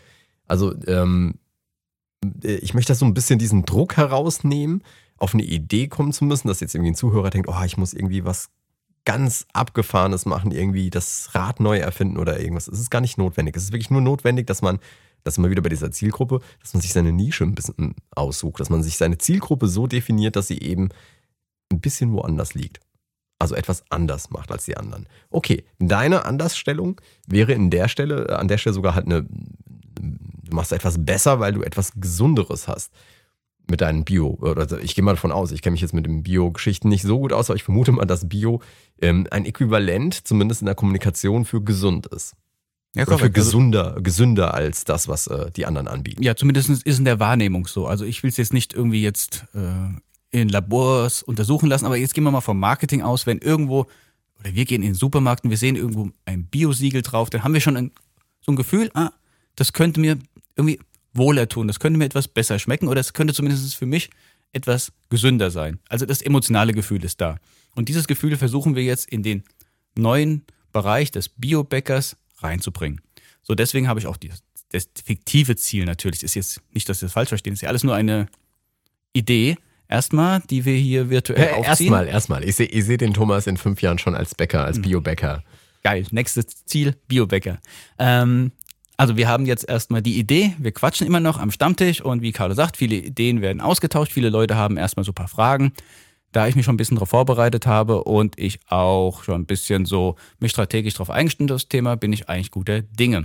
Also 0.46 0.74
ähm, 0.86 1.34
äh, 1.34 1.45
ich 2.42 2.74
möchte 2.74 2.92
das 2.92 2.98
so 2.98 3.06
ein 3.06 3.14
bisschen 3.14 3.38
diesen 3.38 3.64
Druck 3.64 3.96
herausnehmen, 3.96 4.82
auf 5.18 5.34
eine 5.34 5.44
Idee 5.44 5.88
kommen 5.88 6.12
zu 6.12 6.24
müssen, 6.24 6.48
dass 6.48 6.60
jetzt 6.60 6.74
irgendwie 6.74 6.92
ein 6.92 6.96
Zuhörer 6.96 7.30
denkt, 7.30 7.48
oh, 7.48 7.62
ich 7.64 7.76
muss 7.76 7.94
irgendwie 7.94 8.24
was 8.24 8.50
ganz 9.04 9.46
Abgefahrenes 9.52 10.26
machen, 10.26 10.50
irgendwie 10.50 10.90
das 10.90 11.30
Rad 11.34 11.60
neu 11.60 11.78
erfinden 11.78 12.18
oder 12.18 12.38
irgendwas. 12.40 12.68
Es 12.68 12.80
ist 12.80 12.90
gar 12.90 13.00
nicht 13.00 13.16
notwendig. 13.16 13.56
Es 13.56 13.64
ist 13.64 13.72
wirklich 13.72 13.90
nur 13.90 14.02
notwendig, 14.02 14.46
dass 14.46 14.62
man, 14.62 14.78
das 15.24 15.34
ist 15.34 15.38
immer 15.38 15.48
wieder 15.48 15.62
bei 15.62 15.68
dieser 15.68 15.90
Zielgruppe, 15.90 16.40
dass 16.60 16.74
man 16.74 16.82
sich 16.82 16.92
seine 16.92 17.12
Nische 17.12 17.44
ein 17.44 17.54
bisschen 17.54 17.94
aussucht, 18.10 18.60
dass 18.60 18.68
man 18.68 18.82
sich 18.82 18.96
seine 18.96 19.16
Zielgruppe 19.16 19.68
so 19.68 19.86
definiert, 19.86 20.36
dass 20.36 20.48
sie 20.48 20.60
eben 20.60 20.90
ein 21.72 21.80
bisschen 21.80 22.12
woanders 22.12 22.54
liegt. 22.54 22.80
Also 23.38 23.54
etwas 23.54 23.84
anders 23.90 24.30
macht 24.30 24.50
als 24.50 24.64
die 24.64 24.76
anderen. 24.76 25.06
Okay, 25.30 25.64
deine 25.78 26.24
Andersstellung 26.24 27.00
wäre 27.26 27.52
in 27.52 27.70
der 27.70 27.88
Stelle, 27.88 28.38
an 28.38 28.48
der 28.48 28.58
Stelle 28.58 28.74
sogar 28.74 28.94
halt 28.94 29.06
eine, 29.06 29.26
du 30.00 30.54
machst 30.54 30.72
etwas 30.72 31.04
besser, 31.04 31.40
weil 31.40 31.52
du 31.52 31.62
etwas 31.62 31.92
Gesunderes 31.96 32.68
hast 32.68 32.92
mit 33.68 33.80
deinen 33.80 34.04
Bio, 34.04 34.38
oder 34.40 34.80
ich 34.80 34.94
gehe 34.94 35.02
mal 35.02 35.14
davon 35.14 35.32
aus, 35.32 35.50
ich 35.50 35.60
kenne 35.60 35.72
mich 35.72 35.80
jetzt 35.80 35.92
mit 35.92 36.06
den 36.06 36.22
Bio-Geschichten 36.22 36.88
nicht 36.88 37.02
so 37.02 37.18
gut 37.18 37.32
aus, 37.32 37.50
aber 37.50 37.56
ich 37.56 37.64
vermute 37.64 37.92
mal, 37.92 38.04
dass 38.04 38.28
Bio 38.28 38.60
ähm, 39.00 39.26
ein 39.30 39.44
Äquivalent, 39.44 40.26
zumindest 40.26 40.62
in 40.62 40.66
der 40.66 40.76
Kommunikation, 40.76 41.44
für 41.44 41.62
gesund 41.62 42.06
ist. 42.06 42.36
Ja, 42.94 43.02
Oder 43.02 43.18
für 43.18 43.24
also 43.24 43.32
gesunder, 43.32 43.98
gesünder 44.00 44.54
als 44.54 44.84
das, 44.84 45.08
was 45.08 45.26
äh, 45.26 45.50
die 45.50 45.66
anderen 45.66 45.88
anbieten. 45.88 46.22
Ja, 46.22 46.34
zumindest 46.34 46.70
ist 46.70 46.98
in 46.98 47.04
der 47.04 47.20
Wahrnehmung 47.20 47.66
so. 47.66 47.86
Also 47.86 48.04
ich 48.06 48.22
will 48.22 48.30
es 48.30 48.38
jetzt 48.38 48.54
nicht 48.54 48.72
irgendwie 48.72 49.02
jetzt 49.02 49.44
äh, 49.54 50.40
in 50.40 50.48
Labors 50.48 51.22
untersuchen 51.22 51.68
lassen, 51.68 51.84
aber 51.84 51.96
jetzt 51.96 52.14
gehen 52.14 52.24
wir 52.24 52.30
mal 52.30 52.40
vom 52.40 52.58
Marketing 52.58 53.02
aus, 53.02 53.26
wenn 53.26 53.38
irgendwo, 53.38 53.86
oder 54.40 54.54
wir 54.54 54.64
gehen 54.64 54.82
in 54.82 54.92
den 54.92 54.94
Supermarkt 54.94 55.44
und 55.44 55.50
wir 55.50 55.58
sehen 55.58 55.76
irgendwo 55.76 56.10
ein 56.24 56.46
Biosiegel 56.46 57.02
drauf, 57.02 57.28
dann 57.30 57.44
haben 57.44 57.52
wir 57.52 57.60
schon 57.60 57.76
ein, 57.76 57.90
so 58.40 58.52
ein 58.52 58.56
Gefühl, 58.56 58.90
ah, 58.94 59.10
das 59.56 59.72
könnte 59.72 60.00
mir 60.00 60.18
irgendwie 60.54 60.78
wohler 61.12 61.48
tun, 61.48 61.66
das 61.66 61.80
könnte 61.80 61.98
mir 61.98 62.04
etwas 62.04 62.28
besser 62.28 62.58
schmecken 62.58 62.88
oder 62.88 63.00
es 63.00 63.12
könnte 63.12 63.34
zumindest 63.34 63.74
für 63.74 63.86
mich 63.86 64.10
etwas 64.52 64.92
gesünder 65.10 65.50
sein. 65.50 65.80
Also 65.88 66.06
das 66.06 66.22
emotionale 66.22 66.72
Gefühl 66.72 67.04
ist 67.04 67.20
da. 67.20 67.36
Und 67.74 67.88
dieses 67.88 68.06
Gefühl 68.06 68.36
versuchen 68.36 68.74
wir 68.74 68.82
jetzt 68.82 69.08
in 69.08 69.22
den 69.22 69.44
neuen 69.96 70.44
Bereich 70.72 71.10
des 71.10 71.28
Biobäckers 71.28 72.16
reinzubringen. 72.38 73.00
So, 73.42 73.54
deswegen 73.54 73.88
habe 73.88 74.00
ich 74.00 74.06
auch 74.06 74.16
die, 74.16 74.30
das 74.70 74.88
fiktive 75.04 75.56
Ziel 75.56 75.84
natürlich. 75.84 76.22
Ist 76.22 76.34
jetzt 76.34 76.60
nicht, 76.72 76.88
dass 76.88 77.00
Sie 77.00 77.06
das 77.06 77.12
falsch 77.12 77.28
verstehen, 77.28 77.52
ist 77.52 77.62
ja 77.62 77.68
alles 77.68 77.84
nur 77.84 77.94
eine 77.94 78.26
Idee. 79.12 79.56
Erstmal, 79.88 80.40
die 80.50 80.64
wir 80.64 80.74
hier 80.74 81.10
virtuell 81.10 81.46
ja, 81.46 81.54
aufziehen. 81.54 81.92
Erstmal, 81.92 82.08
erstmal. 82.08 82.44
Ich 82.44 82.56
sehe 82.56 82.82
seh 82.82 82.96
den 82.96 83.14
Thomas 83.14 83.46
in 83.46 83.56
fünf 83.56 83.82
Jahren 83.82 83.98
schon 83.98 84.16
als 84.16 84.34
Bäcker, 84.34 84.64
als 84.64 84.78
mhm. 84.78 84.82
Biobäcker. 84.82 85.44
Geil. 85.84 86.04
Nächstes 86.10 86.64
Ziel, 86.64 86.96
Biobäcker. 87.06 87.60
Ähm, 87.98 88.50
also 88.96 89.16
wir 89.16 89.28
haben 89.28 89.46
jetzt 89.46 89.68
erstmal 89.68 90.02
die 90.02 90.18
Idee, 90.18 90.54
wir 90.58 90.72
quatschen 90.72 91.06
immer 91.06 91.20
noch 91.20 91.38
am 91.38 91.50
Stammtisch 91.50 92.00
und 92.00 92.22
wie 92.22 92.32
Carlo 92.32 92.54
sagt, 92.54 92.76
viele 92.76 92.96
Ideen 92.96 93.42
werden 93.42 93.60
ausgetauscht, 93.60 94.12
viele 94.12 94.30
Leute 94.30 94.56
haben 94.56 94.76
erstmal 94.76 95.04
so 95.04 95.12
ein 95.12 95.16
paar 95.16 95.28
Fragen. 95.28 95.72
Da 96.32 96.48
ich 96.48 96.56
mich 96.56 96.64
schon 96.64 96.74
ein 96.74 96.78
bisschen 96.78 96.96
darauf 96.96 97.10
vorbereitet 97.10 97.66
habe 97.66 98.04
und 98.04 98.38
ich 98.38 98.60
auch 98.68 99.22
schon 99.22 99.42
ein 99.42 99.46
bisschen 99.46 99.86
so 99.86 100.16
mich 100.38 100.50
strategisch 100.50 100.94
darauf 100.94 101.10
eingestimmt 101.10 101.50
das 101.50 101.68
Thema, 101.68 101.96
bin 101.96 102.12
ich 102.12 102.28
eigentlich 102.28 102.50
guter 102.50 102.82
Dinge. 102.82 103.22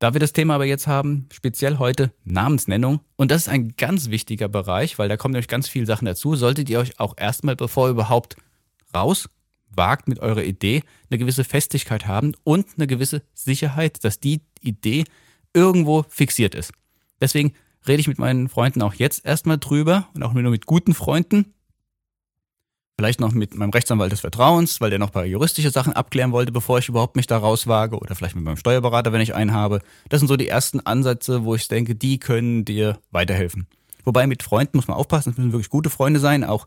Da 0.00 0.14
wir 0.14 0.20
das 0.20 0.32
Thema 0.32 0.54
aber 0.54 0.64
jetzt 0.64 0.86
haben, 0.86 1.28
speziell 1.32 1.78
heute 1.78 2.12
Namensnennung, 2.24 3.00
und 3.16 3.30
das 3.30 3.42
ist 3.42 3.48
ein 3.48 3.74
ganz 3.76 4.10
wichtiger 4.10 4.48
Bereich, 4.48 4.98
weil 4.98 5.08
da 5.08 5.16
kommen 5.16 5.32
nämlich 5.32 5.48
ganz 5.48 5.68
viele 5.68 5.86
Sachen 5.86 6.06
dazu, 6.06 6.36
solltet 6.36 6.70
ihr 6.70 6.78
euch 6.78 6.98
auch 6.98 7.14
erstmal, 7.16 7.54
bevor 7.54 7.88
ihr 7.88 7.92
überhaupt 7.92 8.36
raus 8.94 9.28
wagt 9.74 10.08
mit 10.08 10.18
eurer 10.20 10.44
Idee, 10.44 10.82
eine 11.10 11.18
gewisse 11.18 11.44
Festigkeit 11.44 12.06
haben 12.06 12.34
und 12.44 12.66
eine 12.76 12.86
gewisse 12.86 13.22
Sicherheit, 13.34 14.04
dass 14.04 14.20
die 14.20 14.40
Idee 14.60 15.04
irgendwo 15.54 16.04
fixiert 16.08 16.54
ist. 16.54 16.72
Deswegen 17.20 17.52
rede 17.86 18.00
ich 18.00 18.08
mit 18.08 18.18
meinen 18.18 18.48
Freunden 18.48 18.82
auch 18.82 18.94
jetzt 18.94 19.24
erstmal 19.24 19.58
drüber 19.58 20.08
und 20.14 20.22
auch 20.22 20.32
nur 20.32 20.50
mit 20.50 20.66
guten 20.66 20.94
Freunden, 20.94 21.54
Vielleicht 23.00 23.18
noch 23.18 23.32
mit 23.32 23.54
meinem 23.54 23.70
Rechtsanwalt 23.70 24.12
des 24.12 24.20
Vertrauens, 24.20 24.82
weil 24.82 24.90
der 24.90 24.98
noch 24.98 25.08
ein 25.08 25.12
paar 25.12 25.24
juristische 25.24 25.70
Sachen 25.70 25.94
abklären 25.94 26.32
wollte, 26.32 26.52
bevor 26.52 26.80
ich 26.80 26.90
überhaupt 26.90 27.16
mich 27.16 27.26
da 27.26 27.38
rauswage. 27.38 27.96
Oder 27.96 28.14
vielleicht 28.14 28.36
mit 28.36 28.44
meinem 28.44 28.58
Steuerberater, 28.58 29.10
wenn 29.10 29.22
ich 29.22 29.34
einen 29.34 29.54
habe. 29.54 29.80
Das 30.10 30.20
sind 30.20 30.28
so 30.28 30.36
die 30.36 30.48
ersten 30.48 30.80
Ansätze, 30.80 31.46
wo 31.46 31.54
ich 31.54 31.66
denke, 31.66 31.94
die 31.94 32.18
können 32.18 32.66
dir 32.66 32.98
weiterhelfen. 33.10 33.68
Wobei 34.04 34.26
mit 34.26 34.42
Freunden 34.42 34.76
muss 34.76 34.86
man 34.86 34.98
aufpassen, 34.98 35.30
es 35.30 35.38
müssen 35.38 35.52
wirklich 35.52 35.70
gute 35.70 35.88
Freunde 35.88 36.20
sein. 36.20 36.44
Auch, 36.44 36.66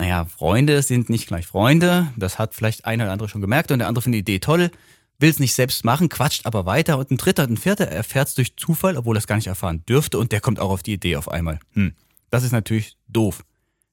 naja, 0.00 0.24
Freunde 0.24 0.80
sind 0.82 1.10
nicht 1.10 1.26
gleich 1.26 1.46
Freunde. 1.46 2.12
Das 2.16 2.38
hat 2.38 2.54
vielleicht 2.54 2.84
einer 2.84 3.04
oder 3.04 3.12
andere 3.12 3.28
schon 3.28 3.40
gemerkt 3.40 3.72
und 3.72 3.80
der 3.80 3.88
andere 3.88 4.02
findet 4.02 4.28
die 4.28 4.32
Idee 4.32 4.38
toll, 4.38 4.70
will 5.18 5.30
es 5.30 5.40
nicht 5.40 5.54
selbst 5.54 5.84
machen, 5.84 6.08
quatscht 6.08 6.46
aber 6.46 6.66
weiter 6.66 6.98
und 6.98 7.10
ein 7.10 7.16
dritter, 7.16 7.42
ein 7.42 7.56
vierter 7.56 7.88
erfährt 7.88 8.28
es 8.28 8.34
durch 8.34 8.56
Zufall, 8.56 8.96
obwohl 8.96 9.16
er 9.16 9.18
es 9.18 9.26
gar 9.26 9.36
nicht 9.36 9.48
erfahren 9.48 9.82
dürfte 9.88 10.18
und 10.18 10.30
der 10.30 10.40
kommt 10.40 10.60
auch 10.60 10.70
auf 10.70 10.84
die 10.84 10.92
Idee 10.92 11.16
auf 11.16 11.28
einmal. 11.28 11.58
Hm. 11.72 11.94
Das 12.30 12.44
ist 12.44 12.52
natürlich 12.52 12.96
doof. 13.08 13.44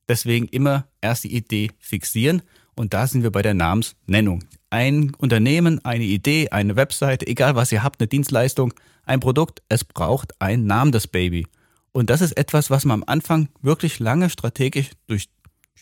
Deswegen 0.08 0.48
immer 0.48 0.88
erst 1.02 1.24
die 1.24 1.36
Idee 1.36 1.72
fixieren 1.80 2.44
und 2.76 2.94
da 2.94 3.08
sind 3.08 3.24
wir 3.24 3.32
bei 3.32 3.42
der 3.42 3.56
Namensnennung. 3.56 4.44
Ein 4.70 5.16
Unternehmen, 5.16 5.84
eine 5.84 6.04
Idee, 6.04 6.50
eine 6.50 6.76
Webseite, 6.76 7.26
egal 7.26 7.56
was 7.56 7.72
ihr 7.72 7.82
habt, 7.82 8.00
eine 8.00 8.08
Dienstleistung, 8.08 8.74
ein 9.06 9.20
Produkt, 9.20 9.64
es 9.70 9.84
braucht 9.84 10.40
einen 10.40 10.68
Namen, 10.68 10.92
das 10.92 11.08
Baby. 11.08 11.48
Und 11.92 12.10
das 12.10 12.22
ist 12.22 12.34
etwas, 12.34 12.70
was 12.70 12.86
man 12.86 13.02
am 13.02 13.04
Anfang 13.08 13.48
wirklich 13.62 14.00
lange 14.00 14.30
strategisch 14.30 14.92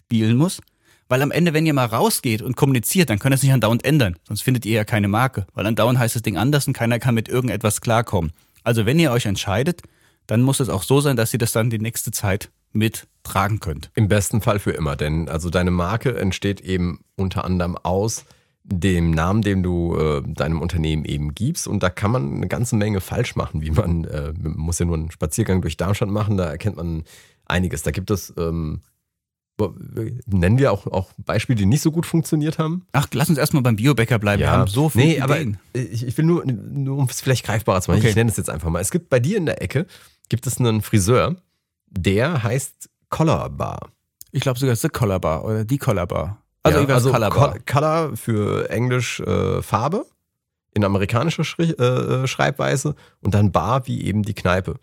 durchspielen 0.10 0.38
muss, 0.38 0.62
weil 1.10 1.22
am 1.22 1.32
Ende, 1.32 1.54
wenn 1.54 1.66
ihr 1.66 1.74
mal 1.74 1.86
rausgeht 1.86 2.42
und 2.42 2.56
kommuniziert, 2.56 3.10
dann 3.10 3.20
könnt 3.20 3.34
ihr 3.34 3.36
es 3.36 3.44
nicht 3.44 3.54
andauernd 3.54 3.86
ändern, 3.86 4.16
sonst 4.28 4.42
findet 4.42 4.66
ihr 4.66 4.74
ja 4.74 4.84
keine 4.84 5.08
Marke, 5.08 5.46
weil 5.54 5.66
andauernd 5.66 6.00
heißt 6.00 6.16
das 6.16 6.22
Ding 6.22 6.38
anders 6.38 6.68
und 6.68 6.74
keiner 6.74 7.00
kann 7.00 7.16
mit 7.16 7.28
irgendetwas 7.28 7.82
klarkommen. 7.82 8.32
Also 8.64 8.86
wenn 8.86 9.00
ihr 9.00 9.12
euch 9.12 9.26
entscheidet, 9.26 9.82
dann 10.28 10.42
muss 10.42 10.60
es 10.60 10.70
auch 10.70 10.84
so 10.84 11.02
sein, 11.02 11.18
dass 11.18 11.34
ihr 11.34 11.40
das 11.40 11.52
dann 11.52 11.70
die 11.70 11.80
nächste 11.80 12.12
Zeit 12.12 12.50
mittragen 12.72 13.60
könnt. 13.60 13.92
Im 13.94 14.08
besten 14.08 14.42
Fall 14.42 14.60
für 14.60 14.72
immer, 14.72 14.96
denn 14.96 15.28
also 15.30 15.50
deine 15.50 15.72
Marke 15.72 16.18
entsteht 16.18 16.62
eben 16.62 17.02
unter 17.16 17.44
anderem 17.44 17.78
aus 17.78 18.26
dem 18.66 19.12
Namen, 19.12 19.42
den 19.42 19.62
du 19.62 19.98
äh, 19.98 20.22
deinem 20.26 20.62
Unternehmen 20.62 21.04
eben 21.04 21.36
gibst. 21.36 21.68
Und 21.68 21.84
da 21.84 21.90
kann 21.90 22.12
man 22.12 22.36
eine 22.36 22.48
ganze 22.48 22.78
Menge 22.78 23.02
falsch 23.02 23.36
machen, 23.36 23.62
wie 23.62 23.72
man, 23.72 24.06
äh, 24.06 24.32
muss 24.42 24.80
ja 24.80 24.86
nur 24.86 24.96
einen 24.96 25.12
Spaziergang 25.12 25.62
durch 25.62 25.76
Darmstadt 25.76 26.08
machen, 26.10 26.38
da 26.38 26.46
erkennt 26.46 26.78
man 26.78 27.04
einiges. 27.46 27.84
Da 27.84 27.92
gibt 27.92 28.10
es, 28.10 28.34
ähm, 28.38 28.80
nennen 30.26 30.58
wir 30.58 30.72
auch, 30.72 30.88
auch 30.88 31.12
Beispiele, 31.18 31.56
die 31.58 31.66
nicht 31.66 31.82
so 31.82 31.92
gut 31.92 32.06
funktioniert 32.06 32.58
haben. 32.58 32.86
Ach, 32.92 33.08
lass 33.14 33.30
uns 33.30 33.38
erstmal 33.38 33.64
beim 33.64 33.76
Biobäcker 33.76 34.20
bleiben. 34.20 34.42
Ja. 34.42 34.48
Wir 34.48 34.52
haben 34.52 34.68
so 34.68 34.90
viele 34.90 35.06
nee, 35.06 35.12
Ideen. 35.18 35.24
aber 35.24 35.80
ich, 35.80 36.06
ich 36.06 36.18
will 36.18 36.26
nur, 36.26 36.44
nur 36.46 36.98
um 36.98 37.06
es 37.06 37.22
vielleicht 37.22 37.46
greifbarer 37.46 37.82
zu 37.82 37.92
machen, 37.92 38.00
Okay. 38.02 38.10
ich 38.10 38.16
nenne 38.16 38.30
es 38.32 38.38
jetzt 38.38 38.50
einfach 38.50 38.70
mal. 38.70 38.80
Es 38.82 38.92
gibt 38.92 39.10
bei 39.10 39.20
dir 39.20 39.38
in 39.38 39.46
der 39.46 39.62
Ecke, 39.62 39.86
gibt 40.30 40.48
es 40.48 40.58
einen 40.60 40.82
Friseur, 40.82 41.36
der 41.90 42.44
heißt 42.44 42.90
Collar 43.10 43.50
Bar. 43.50 43.92
Ich 44.32 44.42
glaube 44.42 44.58
sogar 44.58 44.76
The 44.76 44.90
Collar 44.90 45.20
Bar 45.20 45.46
oder 45.46 45.64
die 45.66 45.78
Collar 45.78 46.08
Bar. 46.08 46.42
Also, 46.64 46.80
ja, 46.80 46.88
also 46.88 47.12
Color 47.12 47.30
Bar. 47.30 47.52
Col- 47.54 47.62
Color 47.66 48.18
für 48.18 48.70
Englisch 48.70 49.20
äh, 49.20 49.62
Farbe 49.62 50.06
in 50.74 50.84
amerikanischer 50.84 51.44
Schri 51.44 51.70
äh, 51.72 52.26
Schreibweise 52.26 52.96
und 53.22 53.36
dann 53.36 53.52
Bar 53.52 53.86
wie 53.86 54.02
eben 54.04 54.24
die 54.24 54.34
Kneipe. 54.34 54.76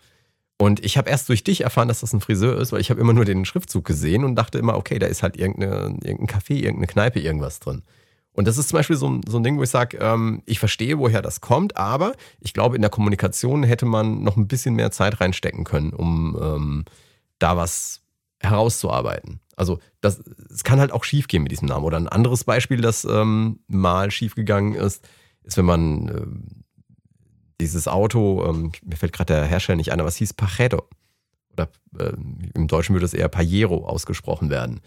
Und 0.61 0.85
ich 0.85 0.95
habe 0.95 1.09
erst 1.09 1.27
durch 1.27 1.43
dich 1.43 1.61
erfahren, 1.61 1.87
dass 1.87 2.01
das 2.01 2.13
ein 2.13 2.21
Friseur 2.21 2.59
ist, 2.61 2.71
weil 2.71 2.81
ich 2.81 2.91
habe 2.91 3.01
immer 3.01 3.13
nur 3.13 3.25
den 3.25 3.45
Schriftzug 3.45 3.83
gesehen 3.83 4.23
und 4.23 4.35
dachte 4.35 4.59
immer, 4.59 4.77
okay, 4.77 4.99
da 4.99 5.07
ist 5.07 5.23
halt 5.23 5.35
irgendeine, 5.35 5.97
irgendein 6.03 6.27
Café, 6.27 6.53
irgendeine 6.53 6.85
Kneipe, 6.85 7.19
irgendwas 7.19 7.59
drin. 7.59 7.81
Und 8.33 8.47
das 8.47 8.59
ist 8.59 8.69
zum 8.69 8.77
Beispiel 8.77 8.95
so, 8.95 9.09
ein- 9.09 9.21
so 9.27 9.37
ein 9.39 9.43
Ding, 9.43 9.57
wo 9.57 9.63
ich 9.63 9.71
sage, 9.71 9.97
ähm, 9.97 10.43
ich 10.45 10.59
verstehe, 10.59 10.99
woher 10.99 11.23
das 11.23 11.41
kommt, 11.41 11.77
aber 11.77 12.13
ich 12.41 12.53
glaube, 12.53 12.75
in 12.75 12.83
der 12.83 12.91
Kommunikation 12.91 13.63
hätte 13.63 13.87
man 13.87 14.21
noch 14.21 14.37
ein 14.37 14.47
bisschen 14.47 14.75
mehr 14.75 14.91
Zeit 14.91 15.19
reinstecken 15.19 15.63
können, 15.63 15.93
um 15.93 16.37
ähm, 16.39 16.85
da 17.39 17.57
was 17.57 18.01
herauszuarbeiten. 18.39 19.39
Also 19.55 19.79
das, 19.99 20.19
es 20.53 20.63
kann 20.63 20.79
halt 20.79 20.91
auch 20.91 21.03
schief 21.05 21.27
gehen 21.27 21.41
mit 21.41 21.51
diesem 21.51 21.69
Namen. 21.69 21.85
Oder 21.85 21.97
ein 21.97 22.07
anderes 22.07 22.43
Beispiel, 22.43 22.81
das 22.81 23.03
ähm, 23.03 23.61
mal 23.67 24.11
schief 24.11 24.35
gegangen 24.35 24.75
ist, 24.75 25.03
ist, 25.43 25.57
wenn 25.57 25.65
man 25.65 26.07
ähm, 26.07 26.60
dieses 27.61 27.87
Auto, 27.87 28.45
ähm, 28.45 28.71
mir 28.83 28.97
fällt 28.97 29.13
gerade 29.13 29.33
der 29.33 29.45
Hersteller 29.45 29.77
nicht 29.77 29.91
ein, 29.91 29.99
aber 29.99 30.09
es 30.09 30.17
hieß 30.17 30.33
Pajero. 30.33 30.83
Oder 31.53 31.69
ähm, 31.99 32.39
im 32.53 32.67
Deutschen 32.67 32.93
würde 32.93 33.05
es 33.05 33.13
eher 33.13 33.29
Pajero 33.29 33.85
ausgesprochen 33.85 34.49
werden. 34.49 34.81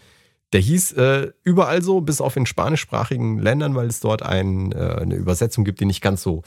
Der 0.53 0.61
hieß 0.61 0.93
äh, 0.93 1.31
überall 1.43 1.81
so, 1.81 2.01
bis 2.01 2.21
auf 2.21 2.35
in 2.35 2.45
spanischsprachigen 2.45 3.39
Ländern, 3.39 3.75
weil 3.75 3.87
es 3.87 3.99
dort 3.99 4.21
ein, 4.21 4.71
äh, 4.71 4.97
eine 5.01 5.15
Übersetzung 5.15 5.65
gibt, 5.65 5.79
die 5.79 5.85
nicht 5.85 6.01
ganz 6.01 6.21
so 6.21 6.43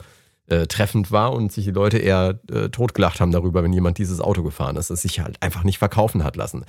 äh, 0.47 0.67
treffend 0.67 1.11
war 1.11 1.33
und 1.33 1.51
sich 1.51 1.65
die 1.65 1.71
Leute 1.71 1.97
eher 1.97 2.39
äh, 2.51 2.69
totgelacht 2.69 3.19
haben 3.19 3.31
darüber, 3.31 3.63
wenn 3.63 3.73
jemand 3.73 3.97
dieses 3.97 4.21
Auto 4.21 4.41
gefahren 4.41 4.77
ist, 4.77 4.89
das 4.89 5.01
sich 5.01 5.19
halt 5.19 5.41
einfach 5.41 5.63
nicht 5.63 5.77
verkaufen 5.77 6.23
hat 6.23 6.35
lassen. 6.35 6.65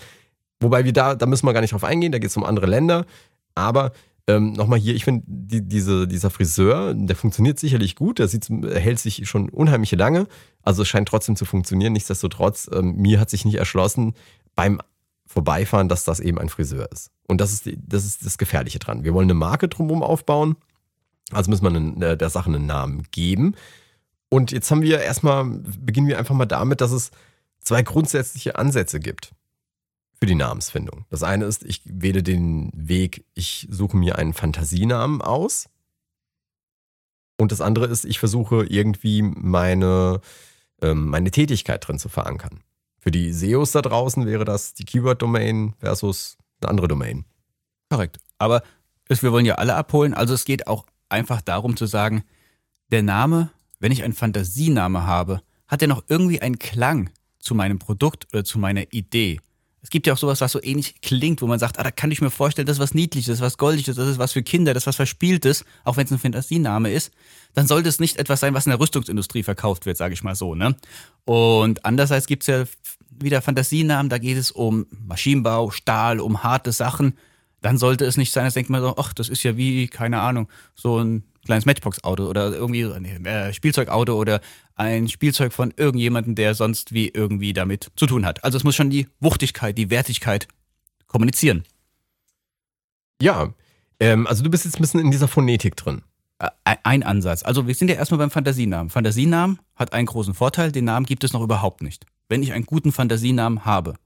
Wobei 0.61 0.85
wir 0.85 0.93
da, 0.93 1.15
da 1.15 1.27
müssen 1.27 1.47
wir 1.47 1.53
gar 1.53 1.63
nicht 1.63 1.73
drauf 1.73 1.85
eingehen, 1.85 2.13
da 2.13 2.19
geht 2.19 2.31
es 2.31 2.37
um 2.37 2.45
andere 2.45 2.67
Länder. 2.67 3.07
Aber 3.55 3.93
ähm, 4.31 4.53
nochmal 4.53 4.79
hier, 4.79 4.95
ich 4.95 5.05
finde, 5.05 5.25
die, 5.27 5.63
diese, 5.63 6.07
dieser 6.07 6.31
Friseur, 6.31 6.95
der 6.95 7.17
funktioniert 7.17 7.59
sicherlich 7.59 7.97
gut, 7.97 8.19
der 8.19 8.29
sieht, 8.29 8.49
hält 8.49 8.99
sich 8.99 9.29
schon 9.29 9.49
unheimlich 9.49 9.93
lange. 9.93 10.27
Also 10.63 10.83
es 10.83 10.89
scheint 10.89 11.09
trotzdem 11.09 11.37
zu 11.37 11.45
funktionieren. 11.45 11.93
Nichtsdestotrotz, 11.93 12.71
ähm, 12.73 12.97
mir 12.97 13.19
hat 13.19 13.31
sich 13.31 13.45
nicht 13.45 13.57
erschlossen 13.57 14.15
beim 14.55 14.81
Vorbeifahren, 15.27 15.89
dass 15.89 16.05
das 16.05 16.21
eben 16.21 16.39
ein 16.39 16.49
Friseur 16.49 16.89
ist. 16.93 17.11
Und 17.27 17.41
das 17.41 17.53
ist, 17.53 17.67
die, 17.67 17.79
das 17.85 18.05
ist 18.05 18.25
das 18.25 18.39
Gefährliche 18.39 18.79
dran. 18.79 19.05
Wir 19.05 19.15
wollen 19.15 19.27
eine 19.27 19.35
Marke 19.35 19.69
drumherum 19.69 20.03
aufbauen. 20.03 20.57
Also 21.33 21.51
wir 21.51 21.69
einen, 21.69 22.01
äh, 22.03 22.17
der 22.17 22.31
Sache 22.31 22.51
einen 22.51 22.67
Namen 22.67 23.05
geben. 23.11 23.55
Und 24.29 24.53
jetzt 24.53 24.71
haben 24.71 24.83
wir 24.83 25.01
erstmal, 25.01 25.45
beginnen 25.45 26.07
wir 26.07 26.19
einfach 26.19 26.35
mal 26.35 26.47
damit, 26.47 26.81
dass 26.81 26.93
es 26.93 27.11
zwei 27.59 27.83
grundsätzliche 27.83 28.57
Ansätze 28.57 29.01
gibt 29.01 29.33
für 30.21 30.27
die 30.27 30.35
Namensfindung. 30.35 31.07
Das 31.09 31.23
eine 31.23 31.47
ist, 31.47 31.65
ich 31.65 31.83
wähle 31.87 32.23
den 32.23 32.71
Weg, 32.75 33.25
ich 33.35 33.67
suche 33.71 33.97
mir 33.97 34.19
einen 34.19 34.35
Fantasienamen 34.35 35.23
aus. 35.23 35.69
Und 37.39 37.53
das 37.53 37.63
andere 37.63 37.87
ist, 37.87 38.05
ich 38.05 38.19
versuche 38.19 38.67
irgendwie 38.67 39.23
meine, 39.23 40.21
ähm, 40.83 41.07
meine 41.07 41.31
Tätigkeit 41.31 41.89
drin 41.89 41.99
zu 41.99 42.11
verankern. 42.11 42.61
Für 42.99 43.11
die 43.11 43.33
SEOs 43.33 43.73
da 43.73 43.81
draußen 43.81 44.27
wäre 44.27 44.45
das 44.45 44.75
die 44.75 44.85
Keyword-Domain 44.85 45.73
versus 45.79 46.37
eine 46.61 46.69
andere 46.69 46.87
Domain. 46.87 47.25
Korrekt. 47.89 48.19
Aber 48.37 48.63
es, 49.09 49.23
wir 49.23 49.33
wollen 49.33 49.47
ja 49.47 49.55
alle 49.55 49.75
abholen. 49.75 50.13
Also 50.13 50.35
es 50.35 50.45
geht 50.45 50.67
auch 50.67 50.85
einfach 51.09 51.41
darum 51.41 51.79
zu 51.79 51.87
sagen, 51.87 52.25
der 52.93 53.03
Name, 53.03 53.51
wenn 53.79 53.91
ich 53.91 54.05
einen 54.05 54.13
Fantasiename 54.13 55.07
habe, 55.07 55.41
hat 55.67 55.81
er 55.81 55.89
noch 55.89 56.05
irgendwie 56.09 56.43
einen 56.43 56.59
Klang 56.59 57.09
zu 57.39 57.55
meinem 57.55 57.79
Produkt 57.79 58.29
oder 58.35 58.45
zu 58.45 58.59
meiner 58.59 58.93
Idee. 58.93 59.41
Es 59.83 59.91
gibt 59.91 60.07
ja 60.07 60.13
auch 60.13 60.19
sowas, 60.19 60.41
was 60.41 60.53
so 60.53 60.63
ähnlich 60.63 61.01
klingt, 61.01 61.41
wo 61.41 61.47
man 61.47 61.59
sagt, 61.59 61.79
ah, 61.79 61.83
da 61.83 61.91
kann 61.91 62.11
ich 62.11 62.21
mir 62.21 62.31
vorstellen, 62.31 62.67
das 62.67 62.77
ist 62.77 62.83
was 62.83 62.95
Niedliches, 62.95 63.29
das 63.29 63.39
ist 63.39 63.45
was 63.45 63.57
Goldiges, 63.57 63.97
das 63.97 64.09
ist 64.09 64.19
was 64.19 64.33
für 64.33 64.43
Kinder, 64.43 64.75
das 64.75 64.83
ist 64.83 64.87
was 64.89 64.97
Verspieltes, 64.97 65.65
auch 65.85 65.97
wenn 65.97 66.05
es 66.05 66.11
ein 66.11 66.19
Fantasiename 66.19 66.93
ist, 66.93 67.13
dann 67.55 67.67
sollte 67.67 67.89
es 67.89 67.99
nicht 67.99 68.19
etwas 68.19 68.41
sein, 68.41 68.53
was 68.53 68.67
in 68.67 68.71
der 68.71 68.81
Rüstungsindustrie 68.81 69.43
verkauft 69.43 69.87
wird, 69.87 69.97
sage 69.97 70.13
ich 70.15 70.23
mal 70.23 70.35
so. 70.35 70.55
Ne? 70.55 70.77
Und 71.25 71.85
andererseits 71.85 72.27
gibt 72.27 72.43
es 72.43 72.47
ja 72.49 72.65
wieder 73.11 73.43
Fantasienamen, 73.43 74.11
da 74.11 74.19
geht 74.19 74.37
es 74.37 74.51
um 74.51 74.87
Maschinenbau, 75.07 75.71
Stahl, 75.71 76.21
um 76.21 76.43
harte 76.43 76.73
Sachen. 76.73 77.17
Dann 77.63 77.77
sollte 77.77 78.05
es 78.05 78.17
nicht 78.17 78.33
sein, 78.33 78.45
dass 78.45 78.55
denkt 78.55 78.71
man 78.71 78.81
so, 78.81 78.97
ach, 78.97 79.13
das 79.13 79.29
ist 79.29 79.43
ja 79.43 79.57
wie, 79.57 79.89
keine 79.89 80.21
Ahnung, 80.21 80.49
so 80.75 80.99
ein 80.99 81.25
kleines 81.45 81.67
Matchbox-Auto 81.67 82.27
oder 82.27 82.53
irgendwie 82.53 82.83
äh, 82.83 83.53
Spielzeugauto 83.53 84.15
oder 84.15 84.41
ein 84.81 85.09
Spielzeug 85.09 85.53
von 85.53 85.75
irgendjemandem, 85.77 86.35
der 86.35 86.55
sonst 86.55 86.95
wie 86.95 87.09
irgendwie 87.09 87.53
damit 87.53 87.93
zu 87.97 88.07
tun 88.07 88.25
hat. 88.25 88.43
Also 88.45 88.57
es 88.57 88.65
muss 88.65 88.75
schon 88.75 88.89
die 88.89 89.09
Wuchtigkeit, 89.21 89.77
die 89.77 89.91
Wertigkeit 89.91 90.49
kommunizieren. 91.07 91.65
Ja, 93.21 93.53
ähm, 94.01 94.27
also 94.27 94.43
du 94.43 94.49
bist 94.49 94.65
jetzt 94.65 94.77
ein 94.77 94.81
bisschen 94.81 95.01
in 95.01 95.11
dieser 95.11 95.29
Phonetik 95.29 95.77
drin. 95.77 96.01
Ein 96.65 97.03
Ansatz. 97.03 97.43
Also 97.43 97.67
wir 97.67 97.75
sind 97.75 97.89
ja 97.89 97.97
erstmal 97.97 98.17
beim 98.17 98.31
Fantasienamen. 98.31 98.89
Fantasienamen 98.89 99.59
hat 99.77 99.93
einen 99.93 100.07
großen 100.07 100.33
Vorteil, 100.33 100.73
den 100.73 100.87
Namen 100.87 101.05
gibt 101.05 101.25
es 101.25 101.35
noch 101.35 101.43
überhaupt 101.43 101.83
nicht. 101.83 102.07
Wenn 102.31 102.43
ich 102.43 102.55
einen 102.55 102.65
guten 102.65 102.91
Fantasienamen 102.91 103.67
habe. 103.67 103.97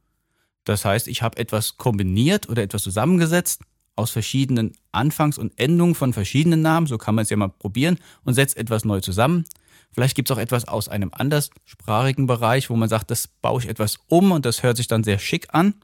Das 0.64 0.84
heißt, 0.84 1.06
ich 1.06 1.22
habe 1.22 1.36
etwas 1.36 1.76
kombiniert 1.76 2.48
oder 2.48 2.64
etwas 2.64 2.82
zusammengesetzt 2.82 3.62
aus 3.94 4.10
verschiedenen 4.10 4.72
Anfangs- 4.90 5.38
und 5.38 5.56
Endungen 5.56 5.94
von 5.94 6.12
verschiedenen 6.12 6.62
Namen, 6.62 6.88
so 6.88 6.98
kann 6.98 7.14
man 7.14 7.22
es 7.22 7.30
ja 7.30 7.36
mal 7.36 7.48
probieren, 7.48 7.98
und 8.24 8.34
setzt 8.34 8.56
etwas 8.56 8.84
neu 8.84 8.98
zusammen. 8.98 9.44
Vielleicht 9.94 10.16
gibt 10.16 10.28
es 10.28 10.36
auch 10.36 10.40
etwas 10.40 10.66
aus 10.66 10.88
einem 10.88 11.10
anderssprachigen 11.12 12.26
Bereich, 12.26 12.68
wo 12.68 12.74
man 12.74 12.88
sagt, 12.88 13.12
das 13.12 13.28
baue 13.28 13.62
ich 13.62 13.68
etwas 13.68 13.98
um 14.08 14.32
und 14.32 14.44
das 14.44 14.64
hört 14.64 14.76
sich 14.76 14.88
dann 14.88 15.04
sehr 15.04 15.20
schick 15.20 15.46
an. 15.54 15.74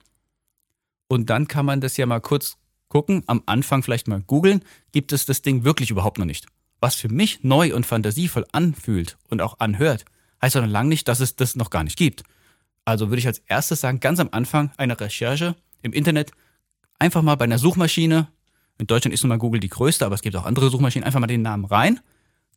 Und 1.06 1.30
dann 1.30 1.46
kann 1.46 1.64
man 1.64 1.80
das 1.80 1.96
ja 1.96 2.06
mal 2.06 2.20
kurz 2.20 2.56
gucken, 2.88 3.22
am 3.26 3.42
Anfang 3.46 3.84
vielleicht 3.84 4.08
mal 4.08 4.20
googeln, 4.20 4.64
gibt 4.90 5.12
es 5.12 5.26
das 5.26 5.42
Ding 5.42 5.62
wirklich 5.62 5.90
überhaupt 5.90 6.18
noch 6.18 6.24
nicht. 6.24 6.46
Was 6.80 6.96
für 6.96 7.08
mich 7.08 7.44
neu 7.44 7.72
und 7.74 7.86
fantasievoll 7.86 8.46
anfühlt 8.50 9.16
und 9.28 9.40
auch 9.40 9.60
anhört, 9.60 10.04
heißt 10.42 10.56
doch 10.56 10.62
noch 10.62 10.68
lange 10.68 10.88
nicht, 10.88 11.06
dass 11.06 11.20
es 11.20 11.36
das 11.36 11.54
noch 11.54 11.70
gar 11.70 11.84
nicht 11.84 11.96
gibt. 11.96 12.24
Also 12.84 13.10
würde 13.10 13.20
ich 13.20 13.26
als 13.28 13.38
erstes 13.46 13.80
sagen, 13.80 14.00
ganz 14.00 14.18
am 14.18 14.30
Anfang 14.32 14.72
einer 14.76 14.98
Recherche 14.98 15.54
im 15.82 15.92
Internet 15.92 16.32
einfach 16.98 17.22
mal 17.22 17.36
bei 17.36 17.44
einer 17.44 17.58
Suchmaschine, 17.58 18.26
in 18.78 18.88
Deutschland 18.88 19.14
ist 19.14 19.22
nun 19.22 19.28
mal 19.28 19.38
Google 19.38 19.60
die 19.60 19.68
größte, 19.68 20.04
aber 20.04 20.16
es 20.16 20.22
gibt 20.22 20.34
auch 20.34 20.46
andere 20.46 20.70
Suchmaschinen, 20.70 21.04
einfach 21.04 21.20
mal 21.20 21.28
den 21.28 21.42
Namen 21.42 21.66
rein, 21.66 22.00